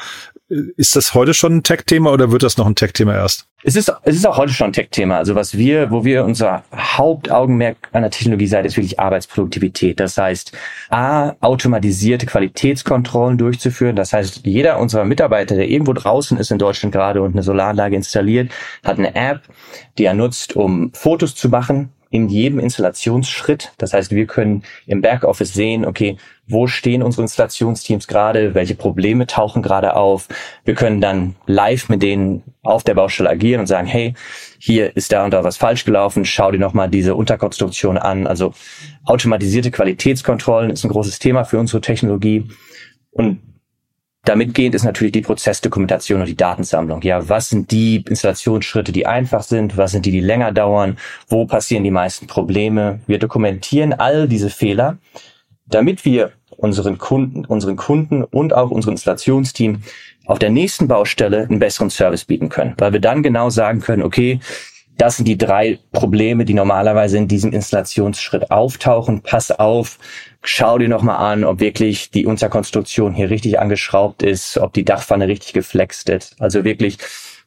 ist 0.49 0.95
das 0.95 1.13
heute 1.13 1.35
schon 1.35 1.57
ein 1.57 1.63
Tech-Thema 1.63 2.11
oder 2.11 2.31
wird 2.31 2.41
das 2.41 2.57
noch 2.57 2.65
ein 2.65 2.73
Tech-Thema 2.73 3.13
erst? 3.13 3.45
Es 3.61 3.75
ist, 3.75 3.93
es 4.03 4.15
ist 4.15 4.25
auch 4.25 4.37
heute 4.37 4.51
schon 4.51 4.67
ein 4.67 4.73
Tech-Thema. 4.73 5.17
Also 5.17 5.35
was 5.35 5.55
wir, 5.55 5.91
wo 5.91 6.03
wir 6.03 6.25
unser 6.25 6.63
Hauptaugenmerk 6.75 7.77
an 7.91 8.01
der 8.01 8.09
Technologie-Seite 8.09 8.67
ist 8.67 8.75
wirklich 8.75 8.99
Arbeitsproduktivität. 8.99 9.99
Das 9.99 10.17
heißt, 10.17 10.51
A, 10.89 11.33
automatisierte 11.41 12.25
Qualitätskontrollen 12.25 13.37
durchzuführen. 13.37 13.95
Das 13.95 14.11
heißt, 14.13 14.41
jeder 14.45 14.79
unserer 14.79 15.05
Mitarbeiter, 15.05 15.55
der 15.55 15.69
irgendwo 15.69 15.93
draußen 15.93 16.39
ist 16.39 16.49
in 16.49 16.57
Deutschland 16.57 16.93
gerade 16.93 17.21
und 17.21 17.33
eine 17.33 17.43
Solaranlage 17.43 17.95
installiert, 17.95 18.51
hat 18.83 18.97
eine 18.97 19.13
App, 19.13 19.41
die 19.99 20.05
er 20.05 20.15
nutzt, 20.15 20.55
um 20.55 20.91
Fotos 20.93 21.35
zu 21.35 21.49
machen 21.49 21.89
in 22.11 22.27
jedem 22.27 22.59
Installationsschritt. 22.59 23.71
Das 23.77 23.93
heißt, 23.93 24.11
wir 24.11 24.25
können 24.25 24.63
im 24.87 25.01
Backoffice 25.01 25.53
sehen, 25.53 25.85
okay, 25.85 26.17
wo 26.47 26.65
stehen 26.65 27.03
unsere 27.03 27.21
Installationsteams 27.21 28.07
gerade, 28.07 28.55
welche 28.55 28.73
Probleme 28.73 29.27
tauchen 29.27 29.61
gerade 29.61 29.95
auf. 29.95 30.27
Wir 30.65 30.73
können 30.73 30.99
dann 30.99 31.35
live 31.45 31.89
mit 31.89 32.01
denen 32.01 32.41
auf 32.63 32.83
der 32.83 32.95
Baustelle 32.95 33.29
agieren 33.29 33.61
und 33.61 33.67
sagen, 33.67 33.85
hey, 33.85 34.15
hier 34.57 34.95
ist 34.97 35.11
da 35.11 35.23
und 35.23 35.31
da 35.31 35.43
was 35.43 35.57
falsch 35.57 35.85
gelaufen, 35.85 36.25
schau 36.25 36.51
dir 36.51 36.57
nochmal 36.57 36.89
diese 36.89 37.13
Unterkonstruktion 37.13 37.99
an. 37.99 38.25
Also 38.25 38.53
automatisierte 39.05 39.69
Qualitätskontrollen 39.69 40.71
ist 40.71 40.83
ein 40.83 40.89
großes 40.89 41.19
Thema 41.19 41.43
für 41.43 41.59
unsere 41.59 41.81
Technologie. 41.81 42.49
Und 43.11 43.39
damit 44.25 44.53
gehend 44.53 44.75
ist 44.75 44.83
natürlich 44.83 45.13
die 45.13 45.21
Prozessdokumentation 45.21 46.19
und 46.19 46.27
die 46.27 46.35
Datensammlung. 46.35 47.01
Ja, 47.01 47.29
was 47.29 47.49
sind 47.49 47.71
die 47.71 48.03
Installationsschritte, 48.07 48.91
die 48.91 49.07
einfach 49.07 49.43
sind? 49.43 49.77
Was 49.77 49.91
sind 49.91 50.05
die, 50.05 50.11
die 50.11 50.19
länger 50.19 50.51
dauern? 50.51 50.97
Wo 51.27 51.45
passieren 51.45 51.83
die 51.83 51.91
meisten 51.91 52.27
Probleme? 52.27 52.99
Wir 53.07 53.17
dokumentieren 53.17 53.93
all 53.93 54.27
diese 54.27 54.49
Fehler, 54.49 54.97
damit 55.65 56.03
wir 56.05 56.33
unseren 56.49 56.97
Kunden, 56.97 57.45
unseren 57.45 57.77
Kunden 57.77 58.23
und 58.23 58.53
auch 58.53 58.71
unserem 58.71 58.93
Installationsteam 58.93 59.83
auf 60.25 60.37
der 60.37 60.49
nächsten 60.49 60.87
Baustelle 60.87 61.43
einen 61.43 61.59
besseren 61.59 61.89
Service 61.89 62.25
bieten 62.25 62.49
können, 62.49 62.75
weil 62.77 62.93
wir 62.93 62.99
dann 62.99 63.23
genau 63.23 63.49
sagen 63.49 63.79
können, 63.79 64.03
okay, 64.03 64.39
das 64.99 65.15
sind 65.15 65.27
die 65.27 65.37
drei 65.37 65.79
Probleme, 65.93 66.43
die 66.43 66.53
normalerweise 66.53 67.17
in 67.17 67.29
diesem 67.29 67.53
Installationsschritt 67.53 68.51
auftauchen. 68.51 69.21
Pass 69.21 69.49
auf, 69.49 69.97
schau 70.43 70.77
dir 70.77 70.89
nochmal 70.89 71.17
an, 71.17 71.45
ob 71.45 71.61
wirklich 71.61 72.11
die 72.11 72.25
Unterkonstruktion 72.25 73.13
hier 73.13 73.29
richtig 73.29 73.59
angeschraubt 73.59 74.23
ist, 74.23 74.57
ob 74.57 74.73
die 74.73 74.83
Dachpfanne 74.83 75.27
richtig 75.27 75.53
geflext 75.53 76.09
ist. 76.09 76.35
Also 76.41 76.65
wirklich 76.65 76.97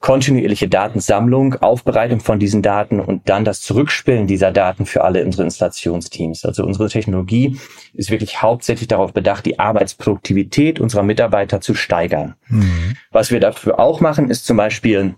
kontinuierliche 0.00 0.66
Datensammlung, 0.66 1.54
Aufbereitung 1.56 2.20
von 2.20 2.38
diesen 2.38 2.62
Daten 2.62 3.00
und 3.00 3.28
dann 3.28 3.44
das 3.44 3.60
Zurückspielen 3.60 4.26
dieser 4.26 4.50
Daten 4.50 4.86
für 4.86 5.04
alle 5.04 5.24
unsere 5.24 5.44
Installationsteams. 5.44 6.44
Also 6.46 6.64
unsere 6.64 6.88
Technologie 6.88 7.58
ist 7.92 8.10
wirklich 8.10 8.42
hauptsächlich 8.42 8.88
darauf 8.88 9.12
bedacht, 9.12 9.44
die 9.44 9.58
Arbeitsproduktivität 9.58 10.80
unserer 10.80 11.04
Mitarbeiter 11.04 11.60
zu 11.60 11.74
steigern. 11.74 12.34
Mhm. 12.48 12.96
Was 13.12 13.30
wir 13.30 13.40
dafür 13.40 13.78
auch 13.78 14.00
machen, 14.00 14.30
ist 14.30 14.46
zum 14.46 14.56
Beispiel 14.56 15.14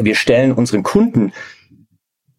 wir 0.00 0.14
stellen 0.14 0.52
unseren 0.52 0.82
Kunden 0.82 1.32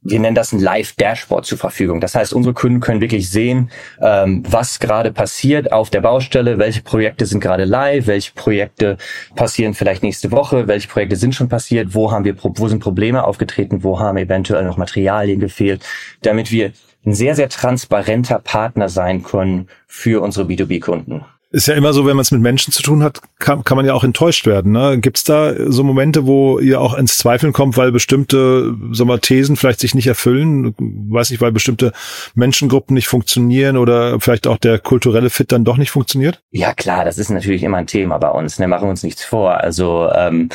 wir 0.06 0.20
nennen 0.20 0.36
das 0.36 0.54
ein 0.54 0.60
Live-Dashboard 0.60 1.46
zur 1.46 1.58
Verfügung. 1.58 2.00
Das 2.00 2.14
heißt, 2.14 2.32
unsere 2.32 2.54
Kunden 2.54 2.80
können 2.80 3.02
wirklich 3.02 3.30
sehen, 3.30 3.72
ähm, 4.00 4.44
was 4.48 4.80
gerade 4.80 5.12
passiert 5.12 5.72
auf 5.72 5.90
der 5.90 6.02
Baustelle, 6.02 6.60
welche 6.60 6.84
Projekte 6.84 7.26
sind 7.26 7.40
gerade 7.40 7.66
live, 7.66 8.06
welche 8.06 8.32
Projekte 8.34 8.98
passieren 9.36 9.74
vielleicht 9.74 10.04
nächste 10.04 10.32
Woche, 10.32 10.68
welche 10.68 10.88
Projekte 10.88 11.16
sind 11.16 11.34
schon 11.34 11.50
passiert, 11.50 11.96
wo 11.96 12.12
haben 12.12 12.24
wir, 12.24 12.36
wo 12.40 12.68
sind 12.68 12.82
Probleme 12.82 13.24
aufgetreten, 13.24 13.84
wo 13.84 14.00
haben 14.00 14.18
eventuell 14.18 14.64
noch 14.64 14.78
Materialien 14.78 15.40
gefehlt, 15.40 15.84
damit 16.22 16.52
wir 16.52 16.72
ein 17.04 17.14
sehr, 17.16 17.36
sehr 17.36 17.50
transparenter 17.50 18.40
Partner 18.40 18.90
sein 18.90 19.24
können 19.24 19.68
für 19.88 20.22
unsere 20.22 20.46
B2B-Kunden 20.48 21.26
ist 21.56 21.68
ja 21.68 21.74
immer 21.74 21.94
so, 21.94 22.06
wenn 22.06 22.18
man 22.18 22.24
es 22.24 22.32
mit 22.32 22.42
Menschen 22.42 22.74
zu 22.74 22.84
tun 22.84 23.02
hat, 23.02 23.22
kann, 23.40 23.64
kann 23.64 23.78
man 23.78 23.86
ja 23.86 23.94
auch 23.94 24.04
enttäuscht 24.04 24.46
werden. 24.46 24.74
Ne? 24.74 25.00
Gibt 25.00 25.18
es 25.18 25.24
da 25.24 25.54
so 25.72 25.86
Momente, 25.86 26.26
wo 26.26 26.60
ihr 26.60 26.82
auch 26.82 26.94
ins 26.96 27.18
Zweifeln 27.18 27.54
kommt, 27.54 27.78
weil 27.78 27.94
bestimmte 27.94 28.76
sagen 28.92 29.10
wir, 29.10 29.22
Thesen 29.22 29.56
vielleicht 29.56 29.80
sich 29.80 29.96
nicht 29.96 30.08
erfüllen? 30.08 30.76
Weiß 30.78 31.30
nicht, 31.30 31.40
weil 31.40 31.54
bestimmte 31.54 31.94
Menschengruppen 32.34 32.94
nicht 32.94 33.08
funktionieren 33.08 33.78
oder 33.78 34.20
vielleicht 34.20 34.48
auch 34.48 34.58
der 34.58 34.80
kulturelle 34.80 35.30
Fit 35.30 35.54
dann 35.54 35.64
doch 35.64 35.78
nicht 35.78 35.92
funktioniert? 35.92 36.42
Ja 36.52 36.74
klar, 36.74 37.06
das 37.06 37.18
ist 37.18 37.30
natürlich 37.30 37.64
immer 37.64 37.78
ein 37.78 37.88
Thema 37.88 38.18
bei 38.18 38.30
uns. 38.30 38.60
Ne? 38.60 38.68
Machen 38.68 38.88
wir 38.88 38.90
uns 38.90 39.04
nichts 39.04 39.24
vor. 39.24 39.56
Also 39.56 40.10
ähm, 40.14 40.50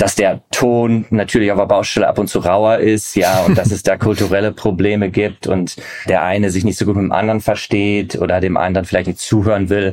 dass 0.00 0.14
der 0.14 0.40
Ton 0.50 1.04
natürlich 1.10 1.52
auf 1.52 1.58
der 1.58 1.66
Baustelle 1.66 2.08
ab 2.08 2.18
und 2.18 2.28
zu 2.28 2.38
rauer 2.38 2.78
ist, 2.78 3.16
ja, 3.16 3.40
und 3.40 3.58
dass 3.58 3.70
es 3.70 3.82
da 3.82 3.96
kulturelle 3.98 4.50
Probleme 4.50 5.10
gibt 5.10 5.46
und 5.46 5.76
der 6.08 6.22
eine 6.22 6.50
sich 6.50 6.64
nicht 6.64 6.78
so 6.78 6.86
gut 6.86 6.96
mit 6.96 7.04
dem 7.04 7.12
anderen 7.12 7.40
versteht 7.40 8.16
oder 8.16 8.40
dem 8.40 8.56
anderen 8.56 8.86
vielleicht 8.86 9.08
nicht 9.08 9.18
zuhören 9.18 9.68
will. 9.68 9.92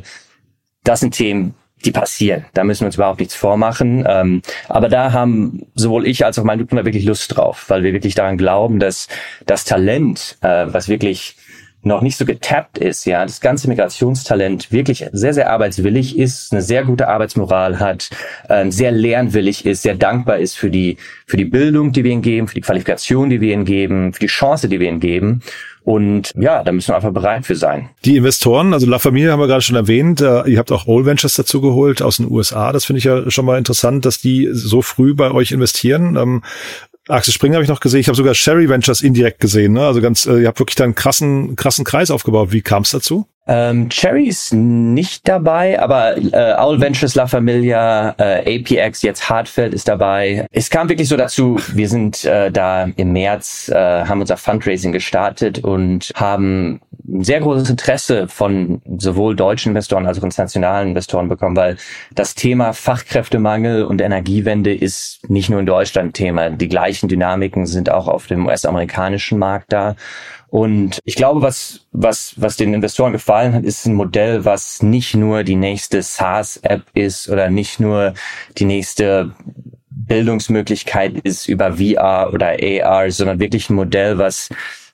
Das 0.82 1.00
sind 1.00 1.14
Themen, 1.14 1.54
die 1.84 1.90
passieren. 1.90 2.46
Da 2.54 2.64
müssen 2.64 2.80
wir 2.80 2.86
uns 2.86 2.94
überhaupt 2.94 3.20
nichts 3.20 3.34
vormachen. 3.34 4.06
Ähm, 4.08 4.40
aber 4.68 4.88
da 4.88 5.12
haben 5.12 5.66
sowohl 5.74 6.06
ich 6.06 6.24
als 6.24 6.38
auch 6.38 6.44
mein 6.44 6.58
Mitgründer 6.58 6.86
wirklich 6.86 7.04
Lust 7.04 7.36
drauf, 7.36 7.66
weil 7.68 7.82
wir 7.82 7.92
wirklich 7.92 8.14
daran 8.14 8.38
glauben, 8.38 8.80
dass 8.80 9.08
das 9.44 9.66
Talent, 9.66 10.38
äh, 10.40 10.66
was 10.68 10.88
wirklich 10.88 11.36
noch 11.82 12.02
nicht 12.02 12.16
so 12.16 12.24
getappt 12.24 12.78
ist, 12.78 13.04
ja, 13.04 13.24
das 13.24 13.40
ganze 13.40 13.68
Migrationstalent 13.68 14.72
wirklich 14.72 15.06
sehr, 15.12 15.32
sehr 15.32 15.50
arbeitswillig 15.50 16.18
ist, 16.18 16.52
eine 16.52 16.62
sehr 16.62 16.84
gute 16.84 17.08
Arbeitsmoral 17.08 17.78
hat, 17.78 18.10
äh, 18.48 18.70
sehr 18.70 18.90
lernwillig 18.90 19.64
ist, 19.64 19.82
sehr 19.82 19.94
dankbar 19.94 20.38
ist 20.38 20.56
für 20.56 20.70
die, 20.70 20.96
für 21.26 21.36
die 21.36 21.44
Bildung, 21.44 21.92
die 21.92 22.04
wir 22.04 22.10
ihnen 22.10 22.22
geben, 22.22 22.48
für 22.48 22.54
die 22.54 22.60
Qualifikation, 22.62 23.30
die 23.30 23.40
wir 23.40 23.54
ihnen 23.54 23.64
geben, 23.64 24.12
für 24.12 24.20
die 24.20 24.26
Chance, 24.26 24.68
die 24.68 24.80
wir 24.80 24.88
ihnen 24.88 25.00
geben. 25.00 25.42
Und 25.88 26.32
ja, 26.38 26.62
da 26.62 26.70
müssen 26.70 26.88
wir 26.88 26.96
einfach 26.96 27.12
bereit 27.12 27.46
für 27.46 27.56
sein. 27.56 27.88
Die 28.04 28.18
Investoren, 28.18 28.74
also 28.74 28.86
La 28.86 28.98
Familia 28.98 29.32
haben 29.32 29.40
wir 29.40 29.46
gerade 29.46 29.62
schon 29.62 29.74
erwähnt, 29.74 30.20
äh, 30.20 30.42
ihr 30.46 30.58
habt 30.58 30.70
auch 30.70 30.86
All 30.86 31.06
Ventures 31.06 31.34
dazu 31.34 31.62
geholt 31.62 32.02
aus 32.02 32.18
den 32.18 32.30
USA. 32.30 32.72
Das 32.72 32.84
finde 32.84 32.98
ich 32.98 33.04
ja 33.04 33.30
schon 33.30 33.46
mal 33.46 33.56
interessant, 33.56 34.04
dass 34.04 34.18
die 34.18 34.50
so 34.52 34.82
früh 34.82 35.14
bei 35.14 35.30
euch 35.30 35.50
investieren. 35.50 36.42
Axel 37.08 37.32
Springer 37.32 37.54
habe 37.54 37.64
ich 37.64 37.70
noch 37.70 37.80
gesehen. 37.80 38.00
Ich 38.00 38.08
habe 38.08 38.16
sogar 38.16 38.34
Sherry 38.34 38.68
Ventures 38.68 39.00
indirekt 39.00 39.40
gesehen. 39.40 39.72
Ne? 39.72 39.86
Also 39.86 40.00
ganz, 40.00 40.26
äh, 40.26 40.42
ihr 40.42 40.48
habt 40.48 40.58
wirklich 40.60 40.76
da 40.76 40.84
einen 40.84 40.94
krassen, 40.94 41.56
krassen 41.56 41.84
Kreis 41.84 42.10
aufgebaut. 42.10 42.52
Wie 42.52 42.62
kam 42.62 42.82
es 42.82 42.90
dazu? 42.90 43.26
Ähm, 43.50 43.88
Cherry 43.88 44.26
ist 44.26 44.52
nicht 44.52 45.26
dabei, 45.26 45.80
aber 45.80 46.18
äh, 46.18 46.54
Owl 46.58 46.80
Ventures, 46.82 47.14
La 47.14 47.26
Familia, 47.26 48.14
äh, 48.18 48.60
APX, 48.60 49.00
jetzt 49.00 49.30
Hartfeld 49.30 49.72
ist 49.72 49.88
dabei. 49.88 50.46
Es 50.52 50.68
kam 50.68 50.90
wirklich 50.90 51.08
so 51.08 51.16
dazu, 51.16 51.58
wir 51.72 51.88
sind 51.88 52.26
äh, 52.26 52.52
da 52.52 52.84
im 52.96 53.12
März, 53.14 53.70
äh, 53.70 54.04
haben 54.04 54.20
unser 54.20 54.36
Fundraising 54.36 54.92
gestartet 54.92 55.60
und 55.64 56.12
haben 56.14 56.80
ein 57.08 57.24
sehr 57.24 57.40
großes 57.40 57.70
Interesse 57.70 58.28
von 58.28 58.82
sowohl 58.98 59.34
deutschen 59.34 59.70
Investoren 59.70 60.06
als 60.06 60.18
auch 60.18 60.24
internationalen 60.24 60.90
Investoren 60.90 61.28
bekommen, 61.28 61.56
weil 61.56 61.76
das 62.14 62.34
Thema 62.34 62.72
Fachkräftemangel 62.72 63.84
und 63.84 64.00
Energiewende 64.00 64.74
ist 64.74 65.28
nicht 65.28 65.48
nur 65.48 65.60
in 65.60 65.66
Deutschland 65.66 66.14
Thema. 66.14 66.50
Die 66.50 66.68
gleichen 66.68 67.08
Dynamiken 67.08 67.66
sind 67.66 67.90
auch 67.90 68.08
auf 68.08 68.26
dem 68.26 68.46
US-amerikanischen 68.46 69.38
Markt 69.38 69.72
da. 69.72 69.96
Und 70.50 71.00
ich 71.04 71.14
glaube, 71.14 71.42
was, 71.42 71.86
was, 71.92 72.34
was 72.36 72.56
den 72.56 72.72
Investoren 72.72 73.12
gefallen 73.12 73.54
hat, 73.54 73.64
ist 73.64 73.86
ein 73.86 73.94
Modell, 73.94 74.44
was 74.44 74.82
nicht 74.82 75.14
nur 75.14 75.44
die 75.44 75.56
nächste 75.56 76.02
SaaS-App 76.02 76.82
ist 76.94 77.28
oder 77.28 77.50
nicht 77.50 77.80
nur 77.80 78.14
die 78.56 78.64
nächste 78.64 79.32
Bildungsmöglichkeit 79.90 81.18
ist 81.22 81.48
über 81.48 81.74
VR 81.74 82.30
oder 82.32 82.56
AR, 82.60 83.10
sondern 83.10 83.40
wirklich 83.40 83.68
ein 83.68 83.74
Modell, 83.74 84.16
was 84.18 84.48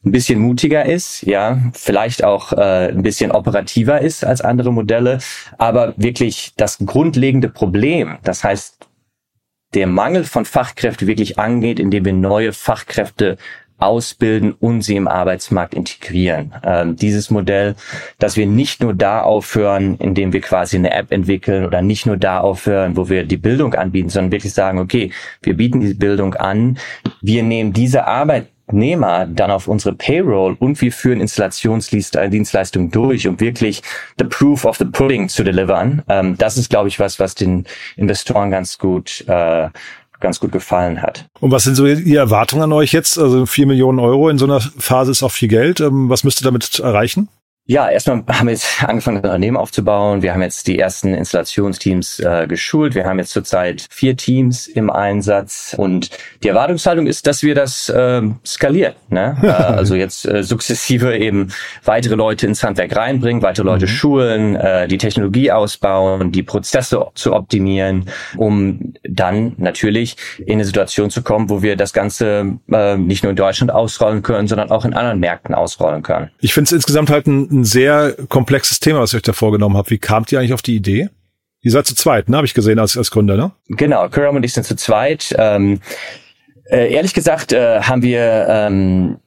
ein 0.04 0.12
bisschen 0.12 0.38
mutiger 0.38 0.84
ist, 0.84 1.22
ja, 1.22 1.58
vielleicht 1.72 2.24
auch 2.24 2.52
äh, 2.52 2.88
ein 2.88 3.02
bisschen 3.02 3.30
operativer 3.30 4.00
ist 4.00 4.24
als 4.24 4.40
andere 4.40 4.72
Modelle, 4.72 5.18
aber 5.58 5.94
wirklich 5.96 6.52
das 6.56 6.78
grundlegende 6.84 7.48
Problem, 7.48 8.18
das 8.22 8.44
heißt 8.44 8.78
der 9.74 9.86
Mangel 9.88 10.24
von 10.24 10.44
Fachkräften 10.44 11.08
wirklich 11.08 11.38
angeht, 11.38 11.80
indem 11.80 12.04
wir 12.04 12.12
neue 12.12 12.52
Fachkräfte 12.52 13.38
ausbilden 13.78 14.52
und 14.52 14.82
sie 14.82 14.96
im 14.96 15.08
Arbeitsmarkt 15.08 15.74
integrieren. 15.74 16.54
Ähm, 16.62 16.96
dieses 16.96 17.30
Modell, 17.30 17.74
dass 18.18 18.36
wir 18.36 18.46
nicht 18.46 18.80
nur 18.80 18.94
da 18.94 19.22
aufhören, 19.22 19.96
indem 19.98 20.32
wir 20.32 20.40
quasi 20.40 20.76
eine 20.76 20.92
App 20.92 21.10
entwickeln 21.10 21.66
oder 21.66 21.82
nicht 21.82 22.06
nur 22.06 22.16
da 22.16 22.40
aufhören, 22.40 22.96
wo 22.96 23.08
wir 23.08 23.24
die 23.24 23.36
Bildung 23.36 23.74
anbieten, 23.74 24.10
sondern 24.10 24.32
wirklich 24.32 24.54
sagen, 24.54 24.78
okay, 24.78 25.10
wir 25.42 25.56
bieten 25.56 25.80
die 25.80 25.94
Bildung 25.94 26.34
an, 26.34 26.78
wir 27.20 27.42
nehmen 27.42 27.72
diese 27.72 28.06
Arbeitnehmer 28.66 29.26
dann 29.26 29.50
auf 29.50 29.68
unsere 29.68 29.94
Payroll 29.94 30.56
und 30.58 30.80
wir 30.80 30.92
führen 30.92 31.20
Installationsdienstleistungen 31.20 32.90
durch, 32.90 33.26
um 33.26 33.38
wirklich 33.40 33.82
the 34.18 34.24
proof 34.24 34.64
of 34.64 34.76
the 34.76 34.84
pudding 34.84 35.28
zu 35.28 35.44
delivern. 35.44 36.02
Ähm, 36.08 36.36
das 36.38 36.56
ist, 36.56 36.70
glaube 36.70 36.88
ich, 36.88 36.98
was, 36.98 37.18
was 37.18 37.34
den 37.34 37.66
Investoren 37.96 38.50
ganz 38.50 38.78
gut 38.78 39.24
äh, 39.28 39.68
ganz 40.20 40.40
gut 40.40 40.52
gefallen 40.52 41.02
hat. 41.02 41.26
Und 41.40 41.50
was 41.50 41.64
sind 41.64 41.74
so 41.74 41.84
die 41.84 42.14
Erwartungen 42.14 42.62
an 42.62 42.72
euch 42.72 42.92
jetzt? 42.92 43.18
Also 43.18 43.44
vier 43.44 43.66
Millionen 43.66 43.98
Euro 43.98 44.30
in 44.30 44.38
so 44.38 44.46
einer 44.46 44.60
Phase 44.60 45.10
ist 45.10 45.22
auch 45.22 45.30
viel 45.30 45.48
Geld. 45.48 45.80
Ähm, 45.80 46.08
was 46.08 46.24
müsst 46.24 46.40
ihr 46.40 46.44
damit 46.44 46.78
erreichen? 46.78 47.28
Ja, 47.66 47.88
erstmal 47.88 48.22
haben 48.28 48.48
wir 48.48 48.52
jetzt 48.52 48.84
angefangen, 48.84 49.22
das 49.22 49.30
Unternehmen 49.30 49.56
aufzubauen. 49.56 50.20
Wir 50.20 50.34
haben 50.34 50.42
jetzt 50.42 50.66
die 50.66 50.78
ersten 50.78 51.14
Installationsteams 51.14 52.20
äh, 52.20 52.46
geschult. 52.46 52.94
Wir 52.94 53.06
haben 53.06 53.18
jetzt 53.18 53.30
zurzeit 53.30 53.86
vier 53.88 54.18
Teams 54.18 54.66
im 54.66 54.90
Einsatz 54.90 55.74
und 55.78 56.10
die 56.42 56.48
Erwartungshaltung 56.48 57.06
ist, 57.06 57.26
dass 57.26 57.42
wir 57.42 57.54
das 57.54 57.88
äh, 57.88 58.20
skalieren. 58.44 58.92
Ne? 59.08 59.38
äh, 59.42 59.46
also 59.46 59.94
jetzt 59.94 60.26
äh, 60.26 60.42
sukzessive 60.42 61.16
eben 61.16 61.54
weitere 61.86 62.16
Leute 62.16 62.46
ins 62.46 62.62
Handwerk 62.62 62.94
reinbringen, 62.94 63.42
weitere 63.42 63.64
Leute 63.64 63.86
mhm. 63.86 63.90
schulen, 63.90 64.56
äh, 64.56 64.86
die 64.86 64.98
Technologie 64.98 65.50
ausbauen, 65.50 66.32
die 66.32 66.42
Prozesse 66.42 67.06
zu 67.14 67.32
optimieren, 67.32 68.10
um 68.36 68.92
dann 69.08 69.54
natürlich 69.56 70.18
in 70.38 70.54
eine 70.54 70.66
Situation 70.66 71.08
zu 71.08 71.22
kommen, 71.22 71.48
wo 71.48 71.62
wir 71.62 71.76
das 71.76 71.94
Ganze 71.94 72.58
äh, 72.70 72.98
nicht 72.98 73.22
nur 73.22 73.30
in 73.30 73.36
Deutschland 73.36 73.72
ausrollen 73.72 74.20
können, 74.20 74.48
sondern 74.48 74.70
auch 74.70 74.84
in 74.84 74.92
anderen 74.92 75.18
Märkten 75.18 75.54
ausrollen 75.54 76.02
können. 76.02 76.30
Ich 76.40 76.52
finde 76.52 76.66
es 76.66 76.72
insgesamt 76.72 77.08
halt 77.08 77.26
ein 77.26 77.53
ein 77.54 77.64
sehr 77.64 78.14
komplexes 78.28 78.80
Thema, 78.80 79.00
was 79.00 79.14
ihr 79.14 79.18
euch 79.18 79.22
da 79.22 79.32
vorgenommen 79.32 79.76
habt. 79.76 79.90
Wie 79.90 79.98
kamt 79.98 80.32
ihr 80.32 80.38
eigentlich 80.38 80.52
auf 80.52 80.62
die 80.62 80.76
Idee? 80.76 81.08
Ihr 81.62 81.70
seid 81.70 81.86
zu 81.86 81.94
zweit, 81.94 82.28
ne? 82.28 82.36
Habe 82.36 82.46
ich 82.46 82.52
gesehen 82.52 82.78
als, 82.78 82.96
als 82.96 83.10
Gründer, 83.10 83.36
ne? 83.36 83.52
Genau, 83.68 84.06
Kuram 84.10 84.36
und 84.36 84.44
ich 84.44 84.52
sind 84.52 84.64
zu 84.64 84.76
zweit. 84.76 85.34
Ähm, 85.38 85.80
äh, 86.70 86.92
ehrlich 86.92 87.14
gesagt 87.14 87.52
äh, 87.52 87.80
haben 87.80 88.02
wir 88.02 88.46
ähm, 88.48 89.18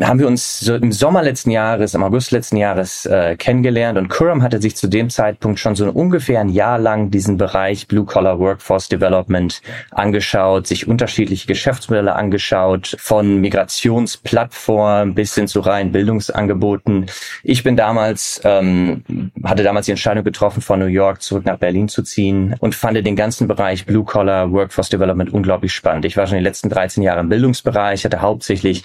haben 0.00 0.18
wir 0.18 0.26
uns 0.26 0.60
so 0.60 0.74
im 0.74 0.92
Sommer 0.92 1.22
letzten 1.22 1.50
Jahres, 1.50 1.92
im 1.94 2.02
August 2.02 2.30
letzten 2.30 2.56
Jahres 2.56 3.04
äh, 3.04 3.36
kennengelernt 3.36 3.98
und 3.98 4.08
Kuram 4.08 4.42
hatte 4.42 4.60
sich 4.62 4.76
zu 4.76 4.88
dem 4.88 5.10
Zeitpunkt 5.10 5.60
schon 5.60 5.74
so 5.74 5.90
ungefähr 5.90 6.40
ein 6.40 6.48
Jahr 6.48 6.78
lang 6.78 7.10
diesen 7.10 7.36
Bereich 7.36 7.86
Blue 7.86 8.06
Collar 8.06 8.38
Workforce 8.38 8.88
Development 8.88 9.60
angeschaut, 9.90 10.66
sich 10.66 10.88
unterschiedliche 10.88 11.46
Geschäftsmodelle 11.46 12.16
angeschaut, 12.16 12.96
von 12.98 13.42
Migrationsplattformen 13.42 15.14
bis 15.14 15.34
hin 15.34 15.46
zu 15.46 15.60
reinen 15.60 15.92
Bildungsangeboten. 15.92 17.06
Ich 17.42 17.62
bin 17.62 17.76
damals, 17.76 18.40
ähm, 18.44 19.30
hatte 19.44 19.62
damals 19.62 19.86
die 19.86 19.92
Entscheidung 19.92 20.24
getroffen, 20.24 20.62
von 20.62 20.80
New 20.80 20.86
York 20.86 21.20
zurück 21.20 21.44
nach 21.44 21.58
Berlin 21.58 21.88
zu 21.88 22.02
ziehen 22.02 22.56
und 22.60 22.74
fand 22.74 22.92
den 22.92 23.16
ganzen 23.16 23.48
Bereich 23.48 23.84
Blue 23.84 24.04
Collar 24.04 24.50
Workforce 24.50 24.88
Development 24.88 25.30
unglaublich 25.32 25.74
spannend. 25.74 26.06
Ich 26.06 26.16
war 26.16 26.26
schon 26.26 26.38
die 26.38 26.44
letzten 26.44 26.70
13 26.70 27.02
Jahre 27.02 27.20
im 27.20 27.28
Bildungsbereich, 27.28 28.04
hatte 28.04 28.22
hauptsächlich 28.22 28.84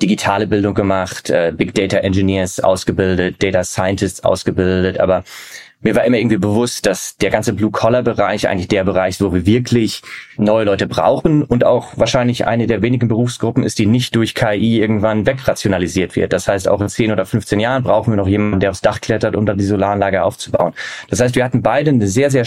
digitale 0.00 0.46
Bildung 0.46 0.74
gemacht, 0.74 1.30
äh, 1.30 1.52
Big 1.56 1.74
Data 1.74 1.98
Engineers 1.98 2.60
ausgebildet, 2.60 3.42
Data 3.42 3.64
Scientists 3.64 4.24
ausgebildet, 4.24 4.98
aber 5.00 5.24
mir 5.84 5.94
war 5.94 6.04
immer 6.04 6.16
irgendwie 6.16 6.38
bewusst, 6.38 6.86
dass 6.86 7.18
der 7.18 7.28
ganze 7.28 7.52
Blue-Collar-Bereich 7.52 8.48
eigentlich 8.48 8.68
der 8.68 8.84
Bereich 8.84 9.16
ist, 9.16 9.22
wo 9.22 9.34
wir 9.34 9.44
wirklich 9.44 10.00
neue 10.38 10.64
Leute 10.64 10.86
brauchen 10.86 11.42
und 11.42 11.64
auch 11.64 11.92
wahrscheinlich 11.96 12.46
eine 12.46 12.66
der 12.66 12.80
wenigen 12.80 13.06
Berufsgruppen 13.06 13.62
ist, 13.62 13.78
die 13.78 13.84
nicht 13.84 14.16
durch 14.16 14.34
KI 14.34 14.80
irgendwann 14.80 15.26
wegrationalisiert 15.26 16.16
wird. 16.16 16.32
Das 16.32 16.48
heißt, 16.48 16.68
auch 16.68 16.80
in 16.80 16.88
10 16.88 17.12
oder 17.12 17.26
15 17.26 17.60
Jahren 17.60 17.82
brauchen 17.82 18.14
wir 18.14 18.16
noch 18.16 18.28
jemanden, 18.28 18.60
der 18.60 18.70
aufs 18.70 18.80
Dach 18.80 19.02
klettert, 19.02 19.36
um 19.36 19.44
dann 19.44 19.58
die 19.58 19.64
Solaranlage 19.64 20.22
aufzubauen. 20.22 20.72
Das 21.10 21.20
heißt, 21.20 21.36
wir 21.36 21.44
hatten 21.44 21.60
beide 21.60 21.90
eine 21.90 22.08
sehr, 22.08 22.30
sehr 22.30 22.46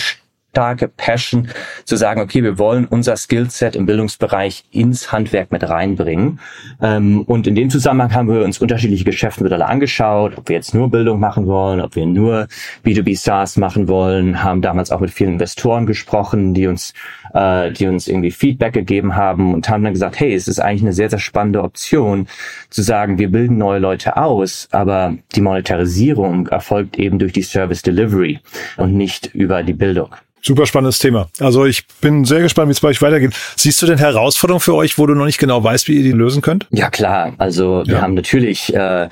starke 0.57 0.87
Passion 0.87 1.49
zu 1.85 1.97
sagen, 1.97 2.19
okay, 2.19 2.41
wir 2.41 2.57
wollen 2.57 2.85
unser 2.85 3.15
Skillset 3.15 3.75
im 3.75 3.85
Bildungsbereich 3.85 4.63
ins 4.71 5.11
Handwerk 5.11 5.51
mit 5.51 5.69
reinbringen. 5.69 6.39
Ähm, 6.81 7.21
und 7.21 7.45
in 7.45 7.53
dem 7.53 7.69
Zusammenhang 7.69 8.15
haben 8.15 8.27
wir 8.27 8.43
uns 8.43 8.57
unterschiedliche 8.57 9.03
Geschäftsmodelle 9.03 9.67
angeschaut, 9.67 10.35
ob 10.35 10.49
wir 10.49 10.55
jetzt 10.55 10.73
nur 10.73 10.89
Bildung 10.89 11.19
machen 11.19 11.45
wollen, 11.45 11.79
ob 11.79 11.95
wir 11.95 12.07
nur 12.07 12.47
B2B 12.83 13.15
SaaS 13.15 13.57
machen 13.57 13.87
wollen, 13.87 14.43
haben 14.43 14.63
damals 14.63 14.89
auch 14.89 14.99
mit 14.99 15.11
vielen 15.11 15.33
Investoren 15.33 15.85
gesprochen, 15.85 16.55
die 16.55 16.65
uns, 16.65 16.95
äh, 17.35 17.71
die 17.71 17.85
uns 17.85 18.07
irgendwie 18.07 18.31
Feedback 18.31 18.73
gegeben 18.73 19.15
haben 19.15 19.53
und 19.53 19.69
haben 19.69 19.83
dann 19.83 19.93
gesagt, 19.93 20.19
hey, 20.19 20.33
es 20.33 20.47
ist 20.47 20.59
eigentlich 20.59 20.81
eine 20.81 20.93
sehr, 20.93 21.11
sehr 21.11 21.19
spannende 21.19 21.61
Option 21.61 22.27
zu 22.71 22.81
sagen, 22.81 23.19
wir 23.19 23.29
bilden 23.29 23.59
neue 23.59 23.77
Leute 23.77 24.17
aus, 24.17 24.69
aber 24.71 25.13
die 25.35 25.41
Monetarisierung 25.41 26.47
erfolgt 26.47 26.97
eben 26.97 27.19
durch 27.19 27.33
die 27.33 27.43
Service 27.43 27.83
Delivery 27.83 28.39
und 28.77 28.95
nicht 28.95 29.35
über 29.35 29.61
die 29.61 29.73
Bildung. 29.73 30.15
Super 30.47 30.65
spannendes 30.65 30.99
Thema. 30.99 31.27
Also 31.41 31.65
ich 31.65 31.85
bin 31.99 32.23
sehr 32.23 32.39
gespannt, 32.39 32.69
wie 32.69 32.71
es 32.71 32.79
bei 32.79 32.87
euch 32.87 33.01
weitergeht. 33.01 33.33
Siehst 33.57 33.81
du 33.81 33.85
denn 33.85 33.97
Herausforderungen 33.97 34.61
für 34.61 34.75
euch, 34.75 34.97
wo 34.97 35.05
du 35.05 35.13
noch 35.13 35.25
nicht 35.25 35.39
genau 35.39 35.61
weißt, 35.61 35.89
wie 35.89 35.97
ihr 35.97 36.03
die 36.03 36.13
lösen 36.13 36.41
könnt? 36.41 36.67
Ja 36.69 36.89
klar, 36.89 37.33
also 37.37 37.83
wir 37.85 38.01
haben 38.01 38.13
natürlich 38.13 38.73
äh, 38.73 39.09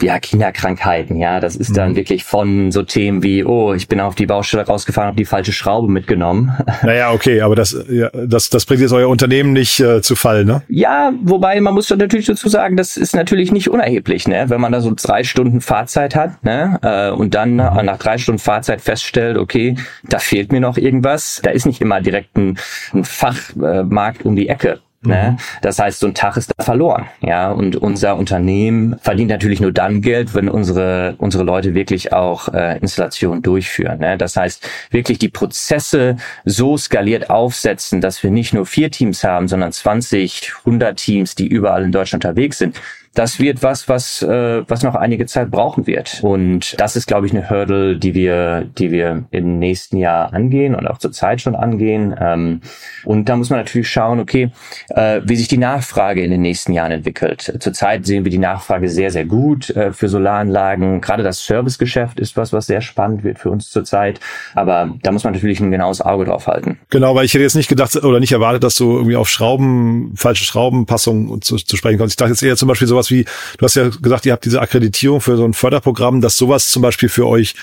ja 0.00 0.18
Kinderkrankheiten, 0.18 1.16
ja, 1.16 1.40
das 1.40 1.56
ist 1.56 1.76
dann 1.76 1.90
mhm. 1.90 1.96
wirklich 1.96 2.24
von 2.24 2.72
so 2.72 2.84
Themen 2.84 3.22
wie, 3.22 3.44
oh, 3.44 3.74
ich 3.74 3.86
bin 3.86 4.00
auf 4.00 4.14
die 4.14 4.24
Baustelle 4.24 4.64
rausgefahren, 4.64 5.08
habe 5.08 5.18
die 5.18 5.26
falsche 5.26 5.52
Schraube 5.52 5.92
mitgenommen. 5.92 6.52
Naja, 6.84 7.12
okay, 7.12 7.42
aber 7.42 7.54
das 7.54 7.76
ja, 7.90 8.08
das 8.14 8.48
das 8.48 8.64
bringt 8.64 8.80
jetzt 8.80 8.92
euer 8.92 9.08
Unternehmen 9.08 9.52
nicht 9.52 9.78
äh, 9.78 10.00
zu 10.00 10.16
Fall, 10.16 10.44
ne? 10.44 10.62
Ja, 10.68 11.12
wobei 11.22 11.60
man 11.60 11.74
muss 11.74 11.90
natürlich 11.90 12.26
dazu 12.26 12.48
sagen, 12.48 12.76
das 12.76 12.96
ist 12.96 13.14
natürlich 13.14 13.52
nicht 13.52 13.68
unerheblich, 13.68 14.26
ne, 14.26 14.46
wenn 14.48 14.60
man 14.60 14.72
da 14.72 14.80
so 14.80 14.92
drei 14.96 15.22
Stunden 15.22 15.60
Fahrzeit 15.60 16.16
hat, 16.16 16.42
ne, 16.42 16.78
äh, 16.82 17.10
und 17.10 17.34
dann 17.34 17.52
mhm. 17.52 17.84
nach 17.84 17.98
drei 17.98 18.16
Stunden 18.16 18.38
Fahrzeit 18.38 18.80
feststellt, 18.80 19.36
okay, 19.36 19.76
da 20.08 20.18
fehlt 20.18 20.51
mir 20.52 20.60
noch 20.60 20.76
irgendwas. 20.76 21.40
Da 21.42 21.50
ist 21.50 21.66
nicht 21.66 21.80
immer 21.80 22.00
direkt 22.00 22.36
ein, 22.36 22.58
ein 22.92 23.04
Fachmarkt 23.04 24.24
um 24.24 24.36
die 24.36 24.48
Ecke. 24.48 24.80
Ne? 25.04 25.32
Mhm. 25.32 25.42
Das 25.62 25.80
heißt, 25.80 25.98
so 25.98 26.06
ein 26.06 26.14
Tag 26.14 26.36
ist 26.36 26.52
da 26.56 26.62
verloren. 26.62 27.06
Ja, 27.20 27.50
und 27.50 27.74
unser 27.74 28.16
Unternehmen 28.16 28.96
verdient 29.00 29.30
natürlich 29.30 29.60
nur 29.60 29.72
dann 29.72 30.00
Geld, 30.00 30.34
wenn 30.34 30.48
unsere 30.48 31.16
unsere 31.18 31.42
Leute 31.42 31.74
wirklich 31.74 32.12
auch 32.12 32.48
äh, 32.48 32.78
Installationen 32.78 33.42
durchführen. 33.42 33.98
Ne? 33.98 34.16
Das 34.16 34.36
heißt, 34.36 34.68
wirklich 34.90 35.18
die 35.18 35.28
Prozesse 35.28 36.16
so 36.44 36.76
skaliert 36.76 37.30
aufsetzen, 37.30 38.00
dass 38.00 38.22
wir 38.22 38.30
nicht 38.30 38.54
nur 38.54 38.64
vier 38.64 38.92
Teams 38.92 39.24
haben, 39.24 39.48
sondern 39.48 39.72
20, 39.72 40.52
100 40.60 40.96
Teams, 40.96 41.34
die 41.34 41.48
überall 41.48 41.82
in 41.82 41.92
Deutschland 41.92 42.24
unterwegs 42.24 42.58
sind 42.58 42.80
das 43.14 43.38
wird 43.38 43.62
was, 43.62 43.88
was, 43.88 44.22
äh, 44.22 44.62
was 44.68 44.82
noch 44.82 44.94
einige 44.94 45.26
Zeit 45.26 45.50
brauchen 45.50 45.86
wird. 45.86 46.20
Und 46.22 46.80
das 46.80 46.96
ist, 46.96 47.06
glaube 47.06 47.26
ich, 47.26 47.32
eine 47.32 47.50
Hürde, 47.50 47.96
die 47.96 48.14
wir, 48.14 48.66
die 48.78 48.90
wir 48.90 49.24
im 49.30 49.58
nächsten 49.58 49.98
Jahr 49.98 50.32
angehen 50.32 50.74
und 50.74 50.86
auch 50.86 50.98
zur 50.98 51.12
Zeit 51.12 51.42
schon 51.42 51.54
angehen. 51.54 52.14
Ähm, 52.18 52.62
und 53.04 53.28
da 53.28 53.36
muss 53.36 53.50
man 53.50 53.58
natürlich 53.58 53.90
schauen, 53.90 54.18
okay, 54.18 54.50
äh, 54.88 55.20
wie 55.24 55.36
sich 55.36 55.48
die 55.48 55.58
Nachfrage 55.58 56.22
in 56.22 56.30
den 56.30 56.40
nächsten 56.40 56.72
Jahren 56.72 56.92
entwickelt. 56.92 57.54
Zurzeit 57.60 58.06
sehen 58.06 58.24
wir 58.24 58.30
die 58.30 58.38
Nachfrage 58.38 58.88
sehr, 58.88 59.10
sehr 59.10 59.26
gut 59.26 59.68
äh, 59.70 59.92
für 59.92 60.08
Solaranlagen. 60.08 61.02
Gerade 61.02 61.22
das 61.22 61.44
Servicegeschäft 61.44 62.18
ist 62.18 62.36
was, 62.38 62.52
was 62.52 62.66
sehr 62.66 62.80
spannend 62.80 63.24
wird 63.24 63.38
für 63.38 63.50
uns 63.50 63.70
zurzeit. 63.70 64.20
Aber 64.54 64.94
da 65.02 65.12
muss 65.12 65.24
man 65.24 65.34
natürlich 65.34 65.60
ein 65.60 65.70
genaues 65.70 66.00
Auge 66.00 66.24
drauf 66.24 66.46
halten. 66.46 66.78
Genau, 66.88 67.14
weil 67.14 67.26
ich 67.26 67.34
hätte 67.34 67.42
jetzt 67.42 67.56
nicht 67.56 67.68
gedacht 67.68 67.94
oder 67.96 68.20
nicht 68.20 68.32
erwartet, 68.32 68.64
dass 68.64 68.76
du 68.76 68.96
irgendwie 68.96 69.16
auf 69.16 69.28
Schrauben, 69.28 70.14
falsche 70.16 70.44
Schraubenpassungen 70.44 71.42
zu, 71.42 71.56
zu 71.56 71.76
sprechen 71.76 71.98
kommst. 71.98 72.12
Ich 72.12 72.16
dachte 72.16 72.30
jetzt 72.30 72.42
eher 72.42 72.56
zum 72.56 72.68
Beispiel 72.68 72.88
sowas 72.88 73.01
sowas 73.02 73.10
wie, 73.10 73.24
du 73.58 73.64
hast 73.64 73.74
ja 73.74 73.88
gesagt, 73.88 74.26
ihr 74.26 74.32
habt 74.32 74.44
diese 74.44 74.60
Akkreditierung 74.60 75.20
für 75.20 75.36
so 75.36 75.44
ein 75.44 75.54
Förderprogramm, 75.54 76.20
dass 76.20 76.36
sowas 76.36 76.68
zum 76.70 76.82
Beispiel 76.82 77.08
für 77.08 77.26
euch 77.26 77.54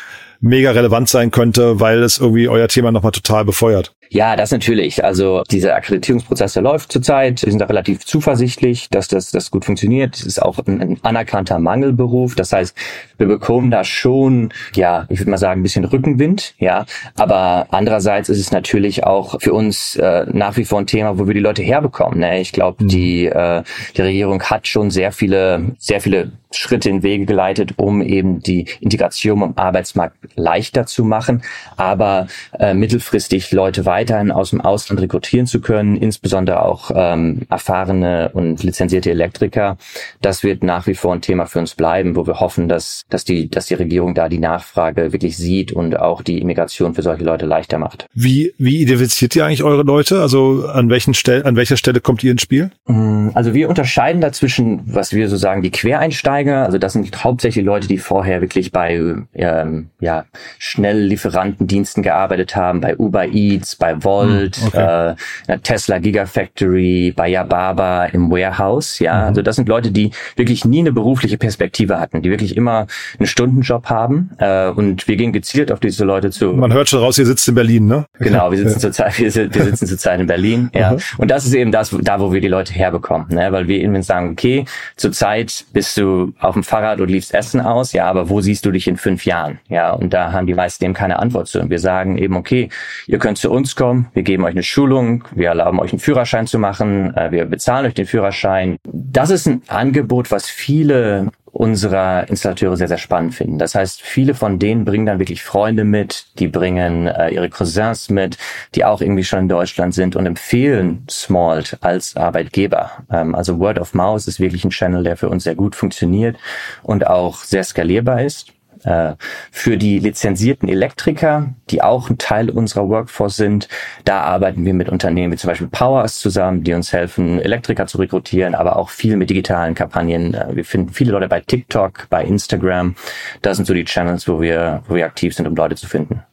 mega 0.41 0.71
relevant 0.71 1.09
sein 1.09 1.31
könnte, 1.31 1.79
weil 1.79 2.03
es 2.03 2.17
irgendwie 2.17 2.47
euer 2.47 2.67
Thema 2.67 2.91
nochmal 2.91 3.11
total 3.11 3.45
befeuert. 3.45 3.93
Ja, 4.09 4.35
das 4.35 4.51
natürlich. 4.51 5.03
Also 5.03 5.43
dieser 5.51 5.75
Akkreditierungsprozess, 5.75 6.53
der 6.53 6.63
läuft 6.63 6.91
zurzeit. 6.91 7.43
Wir 7.43 7.51
sind 7.51 7.59
da 7.59 7.65
relativ 7.65 8.05
zuversichtlich, 8.05 8.89
dass 8.89 9.07
das, 9.07 9.31
das 9.31 9.51
gut 9.51 9.65
funktioniert. 9.65 10.15
Es 10.15 10.25
ist 10.25 10.41
auch 10.41 10.57
ein, 10.65 10.81
ein, 10.81 10.99
anerkannter 11.03 11.59
Mangelberuf. 11.59 12.35
Das 12.35 12.51
heißt, 12.51 12.75
wir 13.17 13.27
bekommen 13.27 13.69
da 13.69 13.83
schon, 13.83 14.51
ja, 14.73 15.05
ich 15.09 15.19
würde 15.19 15.31
mal 15.31 15.37
sagen, 15.37 15.61
ein 15.61 15.63
bisschen 15.63 15.85
Rückenwind. 15.85 16.55
Ja, 16.57 16.85
aber 17.15 17.67
andererseits 17.69 18.29
ist 18.29 18.39
es 18.39 18.51
natürlich 18.51 19.03
auch 19.03 19.39
für 19.39 19.53
uns 19.53 19.95
äh, 19.95 20.25
nach 20.31 20.57
wie 20.57 20.65
vor 20.65 20.79
ein 20.79 20.87
Thema, 20.87 21.19
wo 21.19 21.27
wir 21.27 21.33
die 21.33 21.39
Leute 21.39 21.61
herbekommen. 21.61 22.19
Ne? 22.19 22.39
Ich 22.41 22.51
glaube, 22.51 22.83
mhm. 22.83 22.87
die 22.87 23.25
äh, 23.27 23.63
die 23.95 24.01
Regierung 24.01 24.41
hat 24.43 24.67
schon 24.67 24.91
sehr 24.91 25.11
viele, 25.11 25.75
sehr 25.77 26.01
viele 26.01 26.31
Schritte 26.51 26.89
in 26.89 27.03
Wege 27.03 27.25
geleitet, 27.25 27.73
um 27.77 28.01
eben 28.01 28.39
die 28.41 28.65
Integration 28.79 29.41
im 29.41 29.57
Arbeitsmarkt 29.57 30.15
leichter 30.35 30.85
zu 30.85 31.03
machen, 31.03 31.43
aber 31.77 32.27
äh, 32.57 32.73
mittelfristig 32.73 33.51
Leute 33.51 33.85
weiterhin 33.99 34.31
aus 34.31 34.51
dem 34.51 34.61
Ausland 34.61 35.01
rekrutieren 35.01 35.45
zu 35.45 35.59
können, 35.59 35.97
insbesondere 35.97 36.63
auch 36.63 36.91
ähm, 36.95 37.41
erfahrene 37.49 38.29
und 38.33 38.63
lizenzierte 38.63 39.11
Elektriker. 39.11 39.77
Das 40.21 40.43
wird 40.43 40.63
nach 40.63 40.87
wie 40.87 40.95
vor 40.95 41.13
ein 41.13 41.21
Thema 41.21 41.45
für 41.47 41.59
uns 41.59 41.75
bleiben, 41.75 42.15
wo 42.15 42.25
wir 42.25 42.39
hoffen, 42.39 42.69
dass, 42.69 43.03
dass, 43.09 43.25
die, 43.25 43.49
dass 43.49 43.65
die 43.65 43.73
Regierung 43.73 44.15
da 44.15 44.29
die 44.29 44.39
Nachfrage 44.39 45.11
wirklich 45.11 45.35
sieht 45.35 45.73
und 45.73 45.99
auch 45.99 46.21
die 46.21 46.39
Immigration 46.39 46.93
für 46.93 47.01
solche 47.01 47.25
Leute 47.25 47.45
leichter 47.45 47.77
macht. 47.77 48.05
Wie, 48.13 48.53
wie 48.57 48.81
identifiziert 48.81 49.35
ihr 49.35 49.45
eigentlich 49.45 49.63
eure 49.63 49.83
Leute? 49.83 50.21
Also 50.21 50.65
an 50.71 50.89
welchen 50.89 51.13
Stellen, 51.13 51.43
an 51.43 51.57
welcher 51.57 51.75
Stelle 51.75 51.99
kommt 51.99 52.23
ihr 52.23 52.31
ins 52.31 52.41
Spiel? 52.41 52.71
Mm, 52.87 53.29
also 53.33 53.53
wir 53.53 53.67
unterscheiden 53.67 54.21
dazwischen, 54.21 54.81
was 54.85 55.13
wir 55.13 55.27
so 55.27 55.35
sagen, 55.35 55.61
die 55.61 55.71
Quereinsteiger. 55.71 56.65
Also 56.65 56.77
das 56.77 56.93
sind 56.93 57.23
hauptsächlich 57.23 57.65
Leute, 57.65 57.87
die 57.87 57.97
vorher 57.97 58.39
wirklich 58.39 58.71
bei 58.71 58.93
ähm, 59.33 59.89
ja, 59.99 60.25
Schnelllieferantendiensten 60.57 62.01
gearbeitet 62.01 62.55
haben, 62.55 62.79
bei 62.79 62.95
Uber 62.97 63.27
Eats, 63.27 63.75
bei 63.75 63.88
Volt, 63.99 64.57
hm, 64.57 64.67
okay. 64.67 65.15
äh, 65.47 65.57
Tesla 65.59 65.99
Gigafactory, 65.99 67.13
bei 67.15 67.29
Yababa 67.29 68.05
im 68.05 68.31
Warehouse. 68.31 68.99
Ja, 68.99 69.15
mhm. 69.15 69.27
also 69.27 69.41
das 69.41 69.55
sind 69.55 69.69
Leute, 69.69 69.91
die 69.91 70.11
wirklich 70.35 70.65
nie 70.65 70.79
eine 70.79 70.91
berufliche 70.91 71.37
Perspektive 71.37 71.99
hatten, 71.99 72.21
die 72.21 72.29
wirklich 72.29 72.55
immer 72.55 72.87
einen 73.17 73.27
Stundenjob 73.27 73.89
haben. 73.89 74.31
Äh, 74.37 74.69
und 74.69 75.07
wir 75.07 75.15
gehen 75.15 75.33
gezielt 75.33 75.71
auf 75.71 75.79
diese 75.79 76.05
Leute 76.05 76.31
zu. 76.31 76.53
Man 76.53 76.73
hört 76.73 76.89
schon 76.89 76.99
raus, 76.99 77.17
ihr 77.17 77.25
sitzt 77.25 77.47
in 77.47 77.55
Berlin, 77.55 77.87
ne? 77.87 78.05
Genau, 78.19 78.51
wir 78.51 78.57
sitzen 78.57 78.79
zurzeit, 78.79 79.17
wir, 79.17 79.33
wir 79.33 79.63
sitzen 79.63 79.87
zurzeit 79.87 80.19
in 80.19 80.27
Berlin. 80.27 80.69
Ja, 80.73 80.91
mhm. 80.93 80.99
und 81.17 81.31
das 81.31 81.45
ist 81.45 81.53
eben 81.53 81.71
das, 81.71 81.95
da 82.01 82.19
wo 82.19 82.31
wir 82.33 82.41
die 82.41 82.47
Leute 82.47 82.73
herbekommen, 82.73 83.27
ne? 83.29 83.51
Weil 83.51 83.67
wir 83.67 83.79
ihnen 83.79 84.03
sagen, 84.03 84.31
okay, 84.31 84.65
zurzeit 84.95 85.65
bist 85.73 85.97
du 85.97 86.33
auf 86.39 86.53
dem 86.53 86.63
Fahrrad 86.63 86.99
und 87.01 87.09
liefst 87.09 87.33
Essen 87.33 87.61
aus, 87.61 87.93
ja, 87.93 88.05
aber 88.05 88.29
wo 88.29 88.41
siehst 88.41 88.65
du 88.65 88.71
dich 88.71 88.87
in 88.87 88.97
fünf 88.97 89.25
Jahren? 89.25 89.59
Ja, 89.69 89.91
und 89.91 90.13
da 90.13 90.31
haben 90.31 90.47
die 90.47 90.53
meisten 90.53 90.83
eben 90.85 90.93
keine 90.93 91.19
Antwort 91.19 91.47
zu. 91.47 91.59
Und 91.59 91.69
wir 91.69 91.79
sagen 91.79 92.17
eben, 92.17 92.35
okay, 92.35 92.69
ihr 93.07 93.19
könnt 93.19 93.37
zu 93.37 93.51
uns 93.51 93.75
kommen, 93.79 94.07
wir 94.13 94.23
geben 94.23 94.43
euch 94.43 94.51
eine 94.51 94.63
Schulung, 94.63 95.23
wir 95.31 95.47
erlauben 95.47 95.79
euch 95.79 95.93
einen 95.93 95.99
Führerschein 95.99 96.47
zu 96.47 96.59
machen, 96.59 97.15
äh, 97.15 97.31
wir 97.31 97.45
bezahlen 97.45 97.85
euch 97.85 97.93
den 97.93 98.05
Führerschein. 98.05 98.75
Das 98.83 99.29
ist 99.29 99.47
ein 99.47 99.61
Angebot, 99.67 100.31
was 100.31 100.49
viele 100.49 101.31
unserer 101.45 102.29
Installateure 102.29 102.75
sehr, 102.75 102.89
sehr 102.89 102.97
spannend 102.97 103.33
finden. 103.33 103.57
Das 103.57 103.75
heißt, 103.75 104.01
viele 104.01 104.35
von 104.35 104.59
denen 104.59 104.85
bringen 104.85 105.05
dann 105.05 105.17
wirklich 105.17 105.43
Freunde 105.43 105.85
mit, 105.85 106.25
die 106.39 106.47
bringen 106.47 107.07
äh, 107.07 107.29
ihre 107.29 107.49
Cousins 107.49 108.09
mit, 108.09 108.37
die 108.75 108.83
auch 108.83 109.01
irgendwie 109.01 109.23
schon 109.23 109.39
in 109.39 109.49
Deutschland 109.49 109.93
sind 109.93 110.15
und 110.17 110.25
empfehlen 110.25 111.05
Smalt 111.09 111.77
als 111.81 112.17
Arbeitgeber. 112.17 112.91
Ähm, 113.09 113.33
also 113.33 113.59
Word 113.59 113.79
of 113.79 113.93
Mouse 113.93 114.27
ist 114.27 114.41
wirklich 114.41 114.65
ein 114.65 114.71
Channel, 114.71 115.03
der 115.03 115.15
für 115.15 115.29
uns 115.29 115.45
sehr 115.45 115.55
gut 115.55 115.75
funktioniert 115.75 116.37
und 116.83 117.07
auch 117.07 117.43
sehr 117.43 117.63
skalierbar 117.63 118.21
ist. 118.23 118.51
Äh, 118.83 119.13
für 119.51 119.77
die 119.77 119.99
lizenzierten 119.99 120.69
Elektriker, 120.69 121.53
die 121.69 121.81
auch 121.81 122.09
ein 122.09 122.17
Teil 122.17 122.49
unserer 122.49 122.87
Workforce 122.89 123.35
sind, 123.35 123.67
da 124.05 124.21
arbeiten 124.21 124.65
wir 124.65 124.73
mit 124.73 124.89
Unternehmen 124.89 125.33
wie 125.33 125.37
zum 125.37 125.49
Beispiel 125.49 125.67
Powers 125.67 126.19
zusammen, 126.19 126.63
die 126.63 126.73
uns 126.73 126.93
helfen, 126.93 127.39
Elektriker 127.39 127.87
zu 127.87 127.97
rekrutieren, 127.97 128.55
aber 128.55 128.77
auch 128.77 128.89
viel 128.89 129.17
mit 129.17 129.29
digitalen 129.29 129.75
Kampagnen. 129.75 130.33
Äh, 130.33 130.55
wir 130.55 130.65
finden 130.65 130.93
viele 130.93 131.11
Leute 131.11 131.27
bei 131.27 131.41
TikTok, 131.41 132.07
bei 132.09 132.23
Instagram. 132.23 132.95
Das 133.41 133.57
sind 133.57 133.65
so 133.65 133.73
die 133.73 133.85
Channels, 133.85 134.27
wo 134.27 134.41
wir, 134.41 134.83
wo 134.87 134.95
wir 134.95 135.05
aktiv 135.05 135.35
sind, 135.35 135.47
um 135.47 135.55
Leute 135.55 135.75
zu 135.75 135.87
finden. 135.87 136.23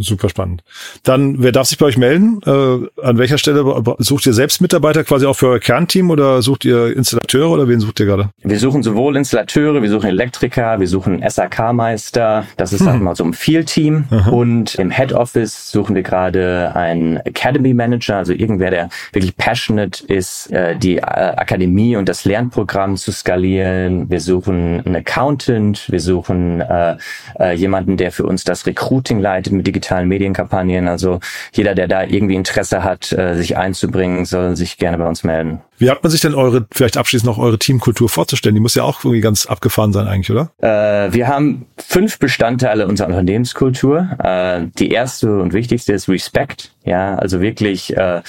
Super 0.00 0.28
spannend. 0.28 0.62
Dann, 1.02 1.42
wer 1.42 1.50
darf 1.50 1.66
sich 1.66 1.76
bei 1.76 1.86
euch 1.86 1.98
melden? 1.98 2.40
Äh, 2.46 3.02
an 3.02 3.18
welcher 3.18 3.36
Stelle 3.36 3.64
sucht 3.98 4.26
ihr 4.26 4.32
selbst 4.32 4.60
Mitarbeiter 4.60 5.02
quasi 5.02 5.26
auch 5.26 5.34
für 5.34 5.48
euer 5.48 5.58
Kernteam 5.58 6.10
oder 6.10 6.40
sucht 6.40 6.64
ihr 6.64 6.96
Installateure 6.96 7.50
oder 7.50 7.66
wen 7.66 7.80
sucht 7.80 7.98
ihr 7.98 8.06
gerade? 8.06 8.30
Wir 8.44 8.60
suchen 8.60 8.84
sowohl 8.84 9.16
Installateure, 9.16 9.82
wir 9.82 9.90
suchen 9.90 10.08
Elektriker, 10.08 10.78
wir 10.78 10.86
suchen 10.86 11.24
SAK-Meister. 11.28 12.46
Das 12.56 12.72
ist, 12.72 12.80
mhm. 12.80 12.84
sagen 12.84 12.98
wir 13.00 13.04
mal, 13.06 13.16
so 13.16 13.24
ein 13.24 13.32
Field-Team. 13.32 14.04
Und 14.30 14.76
im 14.76 14.92
Head 14.92 15.12
Office 15.12 15.72
suchen 15.72 15.96
wir 15.96 16.02
gerade 16.02 16.72
einen 16.76 17.16
Academy 17.16 17.74
Manager, 17.74 18.18
also 18.18 18.32
irgendwer, 18.32 18.70
der 18.70 18.90
wirklich 19.12 19.36
passionate 19.36 20.04
ist, 20.06 20.52
äh, 20.52 20.76
die 20.76 20.98
äh, 20.98 21.00
Akademie 21.00 21.96
und 21.96 22.08
das 22.08 22.24
Lernprogramm 22.24 22.96
zu 22.96 23.10
skalieren. 23.10 24.08
Wir 24.08 24.20
suchen 24.20 24.80
einen 24.84 24.96
Accountant, 24.96 25.90
wir 25.90 26.00
suchen 26.00 26.60
äh, 26.60 26.96
äh, 27.40 27.54
jemanden, 27.54 27.96
der 27.96 28.12
für 28.12 28.24
uns 28.24 28.44
das 28.44 28.64
Recruiting 28.64 29.18
leitet 29.18 29.52
mit 29.52 29.66
digitalen 29.66 29.87
digitalen 29.88 30.08
Medienkampagnen. 30.08 30.88
Also 30.88 31.20
jeder, 31.52 31.74
der 31.74 31.88
da 31.88 32.02
irgendwie 32.02 32.34
Interesse 32.34 32.84
hat, 32.84 33.12
äh, 33.12 33.34
sich 33.34 33.56
einzubringen, 33.56 34.24
soll 34.24 34.56
sich 34.56 34.76
gerne 34.76 34.98
bei 34.98 35.08
uns 35.08 35.24
melden. 35.24 35.60
Wie 35.78 35.90
hat 35.90 36.02
man 36.02 36.10
sich 36.10 36.20
denn 36.20 36.34
eure, 36.34 36.66
vielleicht 36.72 36.96
abschließend 36.96 37.26
noch 37.26 37.38
eure 37.38 37.58
Teamkultur 37.58 38.08
vorzustellen? 38.08 38.54
Die 38.54 38.60
muss 38.60 38.74
ja 38.74 38.82
auch 38.82 39.04
irgendwie 39.04 39.20
ganz 39.20 39.46
abgefahren 39.46 39.92
sein 39.92 40.08
eigentlich, 40.08 40.30
oder? 40.30 40.50
Äh, 40.60 41.12
wir 41.12 41.28
haben 41.28 41.66
fünf 41.78 42.18
Bestandteile 42.18 42.86
unserer 42.86 43.08
Unternehmenskultur. 43.08 44.08
Äh, 44.22 44.66
die 44.78 44.90
erste 44.90 45.38
und 45.38 45.52
wichtigste 45.52 45.92
ist 45.92 46.08
Respect. 46.08 46.72
Ja, 46.84 47.14
also 47.16 47.40
wirklich, 47.40 47.96
äh, 47.96 48.22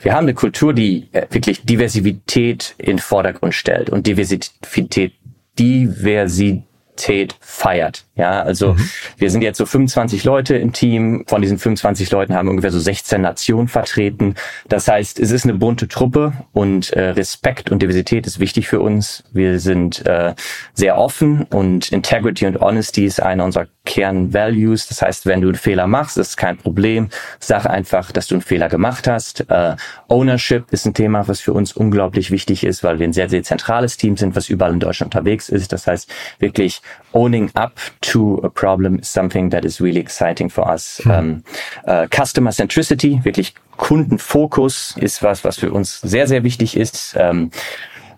wir 0.00 0.12
haben 0.12 0.24
eine 0.24 0.34
Kultur, 0.34 0.74
die 0.74 1.08
äh, 1.12 1.26
wirklich 1.30 1.64
Diversität 1.64 2.74
in 2.78 2.98
Vordergrund 2.98 3.54
stellt 3.54 3.90
und 3.90 4.06
Diversität, 4.06 5.12
Diversität 5.58 6.69
Qualität 7.00 7.36
feiert. 7.40 8.04
Ja, 8.16 8.42
also 8.42 8.74
mhm. 8.74 8.90
wir 9.16 9.30
sind 9.30 9.40
jetzt 9.40 9.56
so 9.56 9.64
25 9.64 10.24
Leute 10.24 10.56
im 10.56 10.72
Team. 10.72 11.24
Von 11.26 11.40
diesen 11.40 11.58
25 11.58 12.10
Leuten 12.10 12.34
haben 12.34 12.48
ungefähr 12.48 12.70
so 12.70 12.78
16 12.78 13.22
Nationen 13.22 13.68
vertreten. 13.68 14.34
Das 14.68 14.88
heißt, 14.88 15.18
es 15.18 15.30
ist 15.30 15.44
eine 15.44 15.54
bunte 15.54 15.88
Truppe 15.88 16.34
und 16.52 16.92
äh, 16.92 17.10
Respekt 17.10 17.70
und 17.70 17.80
Diversität 17.80 18.26
ist 18.26 18.38
wichtig 18.38 18.68
für 18.68 18.80
uns. 18.80 19.24
Wir 19.32 19.58
sind 19.58 20.04
äh, 20.04 20.34
sehr 20.74 20.98
offen 20.98 21.44
und 21.44 21.92
Integrity 21.92 22.46
und 22.46 22.60
Honesty 22.60 23.06
ist 23.06 23.22
einer 23.22 23.44
unserer 23.44 23.68
Kernvalues. 23.86 24.88
Das 24.88 25.00
heißt, 25.00 25.24
wenn 25.24 25.40
du 25.40 25.48
einen 25.48 25.56
Fehler 25.56 25.86
machst, 25.86 26.18
ist 26.18 26.36
kein 26.36 26.58
Problem. 26.58 27.08
Sag 27.38 27.64
einfach, 27.64 28.12
dass 28.12 28.26
du 28.26 28.34
einen 28.34 28.42
Fehler 28.42 28.68
gemacht 28.68 29.08
hast. 29.08 29.48
Äh, 29.48 29.76
Ownership 30.08 30.66
ist 30.72 30.84
ein 30.84 30.92
Thema, 30.92 31.26
was 31.26 31.40
für 31.40 31.54
uns 31.54 31.72
unglaublich 31.72 32.30
wichtig 32.30 32.64
ist, 32.64 32.84
weil 32.84 32.98
wir 32.98 33.08
ein 33.08 33.14
sehr, 33.14 33.30
sehr 33.30 33.42
zentrales 33.42 33.96
Team 33.96 34.18
sind, 34.18 34.36
was 34.36 34.50
überall 34.50 34.74
in 34.74 34.80
Deutschland 34.80 35.14
unterwegs 35.14 35.48
ist. 35.48 35.72
Das 35.72 35.86
heißt, 35.86 36.10
wirklich 36.38 36.82
owning 37.12 37.50
up 37.54 37.80
to 38.00 38.40
a 38.42 38.48
problem 38.48 38.98
is 38.98 39.08
something 39.08 39.50
that 39.50 39.64
is 39.64 39.80
really 39.80 40.00
exciting 40.00 40.50
for 40.50 40.68
us. 40.68 41.00
Mhm. 41.04 41.10
Um, 41.10 41.44
uh, 41.86 42.06
Customer 42.08 42.52
Centricity, 42.52 43.20
wirklich 43.24 43.54
Kundenfokus 43.76 44.94
ist 44.98 45.22
was, 45.22 45.44
was 45.44 45.58
für 45.58 45.72
uns 45.72 46.00
sehr, 46.00 46.26
sehr 46.26 46.44
wichtig 46.44 46.76
ist. 46.76 47.16
Um, 47.16 47.50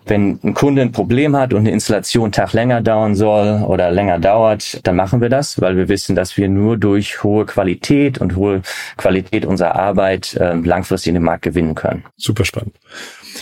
wenn 0.05 0.39
ein 0.43 0.53
Kunde 0.53 0.81
ein 0.81 0.91
Problem 0.91 1.35
hat 1.35 1.53
und 1.53 1.59
eine 1.59 1.71
Installation 1.71 2.25
einen 2.25 2.31
Tag 2.33 2.53
länger 2.53 2.81
dauern 2.81 3.15
soll 3.15 3.63
oder 3.63 3.91
länger 3.91 4.19
dauert, 4.19 4.85
dann 4.85 4.95
machen 4.95 5.21
wir 5.21 5.29
das, 5.29 5.61
weil 5.61 5.77
wir 5.77 5.87
wissen, 5.87 6.15
dass 6.15 6.35
wir 6.37 6.49
nur 6.49 6.77
durch 6.77 7.23
hohe 7.23 7.45
Qualität 7.45 8.17
und 8.19 8.35
hohe 8.35 8.61
Qualität 8.97 9.45
unserer 9.45 9.75
Arbeit 9.75 10.35
äh, 10.35 10.55
langfristig 10.55 11.09
in 11.09 11.15
den 11.15 11.23
Markt 11.23 11.43
gewinnen 11.43 11.75
können. 11.75 12.03
Super 12.17 12.45
spannend. 12.45 12.75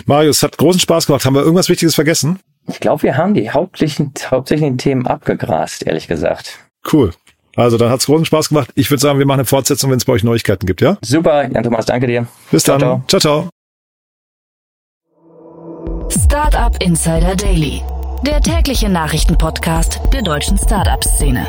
Marius, 0.05 0.43
hat 0.43 0.57
großen 0.57 0.79
Spaß 0.79 1.07
gemacht. 1.07 1.25
Haben 1.25 1.35
wir 1.35 1.41
irgendwas 1.41 1.69
Wichtiges 1.69 1.95
vergessen? 1.95 2.39
Ich 2.67 2.79
glaube, 2.79 3.03
wir 3.03 3.17
haben 3.17 3.33
die 3.33 3.49
hauptsächlichen, 3.49 4.13
hauptsächlichen 4.29 4.77
Themen 4.77 5.07
abgegrast, 5.07 5.85
ehrlich 5.85 6.07
gesagt. 6.07 6.59
Cool. 6.91 7.11
Also 7.55 7.77
dann 7.77 7.89
hat's 7.89 8.05
großen 8.05 8.25
Spaß 8.25 8.49
gemacht. 8.49 8.69
Ich 8.75 8.89
würde 8.89 9.01
sagen, 9.01 9.19
wir 9.19 9.25
machen 9.25 9.41
eine 9.41 9.45
Fortsetzung, 9.45 9.91
wenn 9.91 9.97
es 9.97 10.05
bei 10.05 10.13
euch 10.13 10.23
Neuigkeiten 10.23 10.65
gibt, 10.65 10.81
ja? 10.81 10.97
Super, 11.03 11.49
Jan 11.49 11.63
Thomas, 11.63 11.85
danke 11.85 12.07
dir. 12.07 12.27
Bis 12.49 12.63
ciao, 12.63 12.77
dann. 12.77 13.03
Ciao, 13.07 13.19
ciao. 13.19 13.49
Startup 16.09 16.75
Insider 16.81 17.35
Daily, 17.35 17.81
der 18.25 18.41
tägliche 18.41 18.89
Nachrichtenpodcast 18.89 19.99
der 20.13 20.21
deutschen 20.21 20.57
Startup-Szene. 20.57 21.45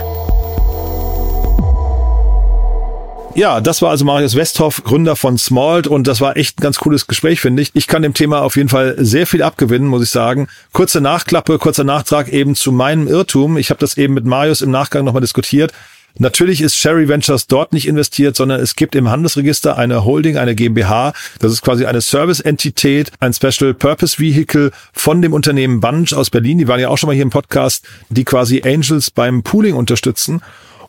Ja, 3.35 3.62
das 3.62 3.81
war 3.81 3.90
also 3.90 4.05
Marius 4.05 4.37
Westhoff, 4.37 4.85
Gründer 4.85 5.16
von 5.16 5.38
Smalt 5.38 5.87
und 5.87 6.07
das 6.07 6.21
war 6.21 6.37
echt 6.37 6.59
ein 6.59 6.62
ganz 6.62 6.79
cooles 6.79 7.07
Gespräch, 7.07 7.40
finde 7.40 7.62
ich. 7.62 7.71
Ich 7.73 7.87
kann 7.87 8.03
dem 8.03 8.12
Thema 8.12 8.42
auf 8.42 8.57
jeden 8.57 8.68
Fall 8.68 8.95
sehr 8.99 9.27
viel 9.27 9.42
abgewinnen, 9.42 9.88
muss 9.88 10.03
ich 10.03 10.11
sagen. 10.11 10.49
Kurze 10.73 11.01
Nachklappe, 11.01 11.59
kurzer 11.59 11.85
Nachtrag 11.85 12.29
eben 12.29 12.55
zu 12.55 12.73
meinem 12.73 13.09
Irrtum. 13.09 13.57
Ich 13.57 13.71
habe 13.71 13.81
das 13.81 13.97
eben 13.97 14.12
mit 14.12 14.27
Marius 14.27 14.61
im 14.61 14.71
Nachgang 14.71 15.07
nochmal 15.07 15.23
diskutiert. 15.23 15.73
Natürlich 16.18 16.61
ist 16.61 16.77
Sherry 16.77 17.09
Ventures 17.09 17.47
dort 17.47 17.73
nicht 17.73 17.88
investiert, 17.88 18.37
sondern 18.37 18.61
es 18.61 18.77
gibt 18.77 18.95
im 18.95 19.09
Handelsregister 19.09 19.79
eine 19.79 20.05
Holding, 20.05 20.37
eine 20.37 20.55
GmbH. 20.55 21.14
Das 21.38 21.53
ist 21.53 21.62
quasi 21.62 21.87
eine 21.87 22.03
Service-Entität, 22.03 23.12
ein 23.18 23.33
Special 23.33 23.73
Purpose 23.73 24.18
Vehicle 24.18 24.73
von 24.92 25.23
dem 25.23 25.33
Unternehmen 25.33 25.81
Bunch 25.81 26.12
aus 26.12 26.29
Berlin. 26.29 26.59
Die 26.59 26.68
waren 26.68 26.81
ja 26.81 26.90
auch 26.90 26.99
schon 26.99 27.07
mal 27.07 27.14
hier 27.14 27.23
im 27.23 27.31
Podcast, 27.31 27.87
die 28.11 28.25
quasi 28.25 28.62
Angels 28.62 29.11
beim 29.11 29.42
Pooling 29.42 29.75
unterstützen. 29.75 30.42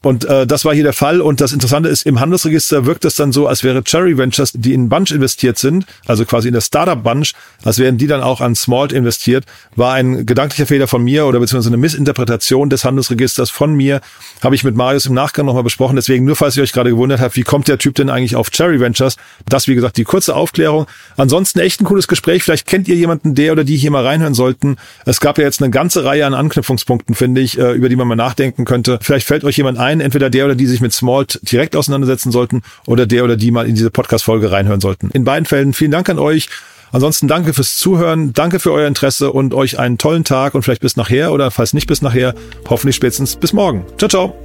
Und 0.04 0.26
äh, 0.26 0.46
das 0.46 0.66
war 0.66 0.74
hier 0.74 0.84
der 0.84 0.94
Fall. 0.94 1.22
Und 1.22 1.42
das 1.42 1.54
Interessante 1.54 1.90
ist, 1.90 2.06
im 2.06 2.20
Handelsregister 2.20 2.86
wirkt 2.86 3.06
es 3.06 3.16
dann 3.16 3.32
so, 3.32 3.48
als 3.48 3.64
wäre 3.64 3.84
Cherry 3.84 4.18
Ventures, 4.18 4.52
die 4.54 4.74
in 4.74 4.90
Bunch 4.90 5.12
investiert 5.12 5.58
sind, 5.58 5.86
also 6.06 6.26
quasi 6.26 6.50
in 6.50 6.54
der 6.54 6.62
Startup 6.62 7.02
Bunch, 7.02 7.34
als 7.64 7.80
wären 7.80 7.98
die 7.98 8.08
dann 8.08 8.22
auch 8.22 8.42
an 8.42 8.54
Smalt 8.54 8.92
investiert, 8.92 9.46
war 9.76 9.94
ein 9.94 10.26
gedanklicher 10.26 10.66
Fehler 10.66 10.88
von 10.88 11.04
mir 11.04 11.26
oder 11.26 11.40
beziehungsweise 11.40 11.70
eine 11.70 11.78
Missinterpretation 11.78 12.70
des 12.70 12.84
Handelsregisters 12.84 13.50
von 13.50 13.74
mir. 13.74 14.02
Habe 14.44 14.56
ich 14.56 14.64
mit 14.64 14.76
Marius 14.76 15.06
im 15.06 15.14
Nachgang 15.14 15.46
nochmal 15.46 15.64
besprochen. 15.64 15.96
Deswegen, 15.96 16.26
nur 16.26 16.36
falls 16.36 16.58
ihr 16.58 16.64
euch 16.64 16.74
gerade 16.74 16.90
gewundert 16.90 17.22
habt, 17.22 17.36
wie 17.38 17.44
kommt 17.44 17.70
der 17.70 17.78
Typ 17.78 17.96
denn 17.96 18.10
eigentlich 18.10 18.36
auf 18.36 18.52
Cherry 18.52 18.82
Ventures? 18.82 19.16
Das, 19.48 19.68
wie 19.70 19.76
gesagt, 19.76 19.96
die 19.96 20.04
kurze 20.04 20.36
Aufklärung. 20.36 20.86
Ansonsten 21.16 21.60
echt 21.60 21.80
ein 21.80 21.86
cooles 21.86 22.10
Gespräch. 22.10 22.44
Vielleicht 22.44 22.68
kennt 22.68 22.90
ihr 22.90 22.96
jemanden, 22.96 23.36
der 23.36 23.54
oder 23.54 23.64
die 23.64 23.78
hier 23.78 23.92
mal 23.92 24.06
reinhören 24.06 24.34
sollten. 24.34 24.76
Es 25.06 25.22
gab 25.22 25.38
ja 25.38 25.46
jetzt 25.46 25.62
eine 25.62 25.72
ganze 25.72 26.04
Reihe 26.04 26.26
an 26.26 26.34
Anknüpfungspunkten, 26.34 27.16
finde 27.16 27.40
ich, 27.40 27.58
äh, 27.58 27.72
über 27.72 27.88
die 27.88 27.96
man 27.96 28.08
mal 28.08 28.16
nachdenken 28.16 28.66
könnte. 28.66 29.00
Vielleicht 29.02 29.28
fällt 29.28 29.44
euch 29.46 29.56
jemand 29.56 29.78
ein, 29.78 29.93
ein, 29.94 30.02
entweder 30.02 30.30
der 30.30 30.46
oder 30.46 30.56
die 30.56 30.66
sich 30.66 30.82
mit 30.82 30.94
Smalt 30.94 31.40
direkt 31.52 31.76
auseinandersetzen 31.76 32.32
sollten 32.32 32.62
oder 32.86 33.06
der 33.06 33.24
oder 33.24 33.38
die 33.38 33.52
mal 33.52 33.68
in 33.68 33.76
diese 33.76 33.92
Podcast-Folge 33.92 34.52
reinhören 34.52 34.82
sollten. 34.82 35.10
In 35.12 35.24
beiden 35.24 35.46
Fällen 35.46 35.74
vielen 35.74 35.92
Dank 35.92 36.10
an 36.10 36.20
euch. 36.20 36.50
Ansonsten 36.92 37.28
danke 37.28 37.54
fürs 37.54 37.78
Zuhören, 37.78 38.34
danke 38.34 38.60
für 38.60 38.72
euer 38.72 38.88
Interesse 38.88 39.32
und 39.32 39.56
euch 39.56 39.80
einen 39.80 39.98
tollen 39.98 40.24
Tag 40.24 40.54
und 40.54 40.62
vielleicht 40.62 40.82
bis 40.82 40.96
nachher 40.96 41.32
oder 41.32 41.50
falls 41.50 41.74
nicht 41.74 41.88
bis 41.88 42.04
nachher, 42.04 42.36
hoffentlich 42.70 42.96
spätestens 42.96 43.36
bis 43.36 43.54
morgen. 43.54 43.86
Ciao, 43.98 44.10
ciao. 44.10 44.36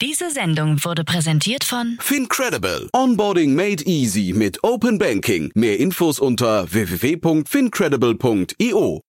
Diese 0.00 0.30
Sendung 0.30 0.84
wurde 0.84 1.02
präsentiert 1.02 1.64
von 1.64 1.96
Fincredible. 1.98 2.88
Onboarding 2.92 3.56
made 3.56 3.82
easy 3.84 4.32
mit 4.32 4.62
Open 4.62 4.98
Banking. 4.98 5.50
Mehr 5.56 5.80
Infos 5.80 6.20
unter 6.20 6.72
www.fincredible.io. 6.72 9.07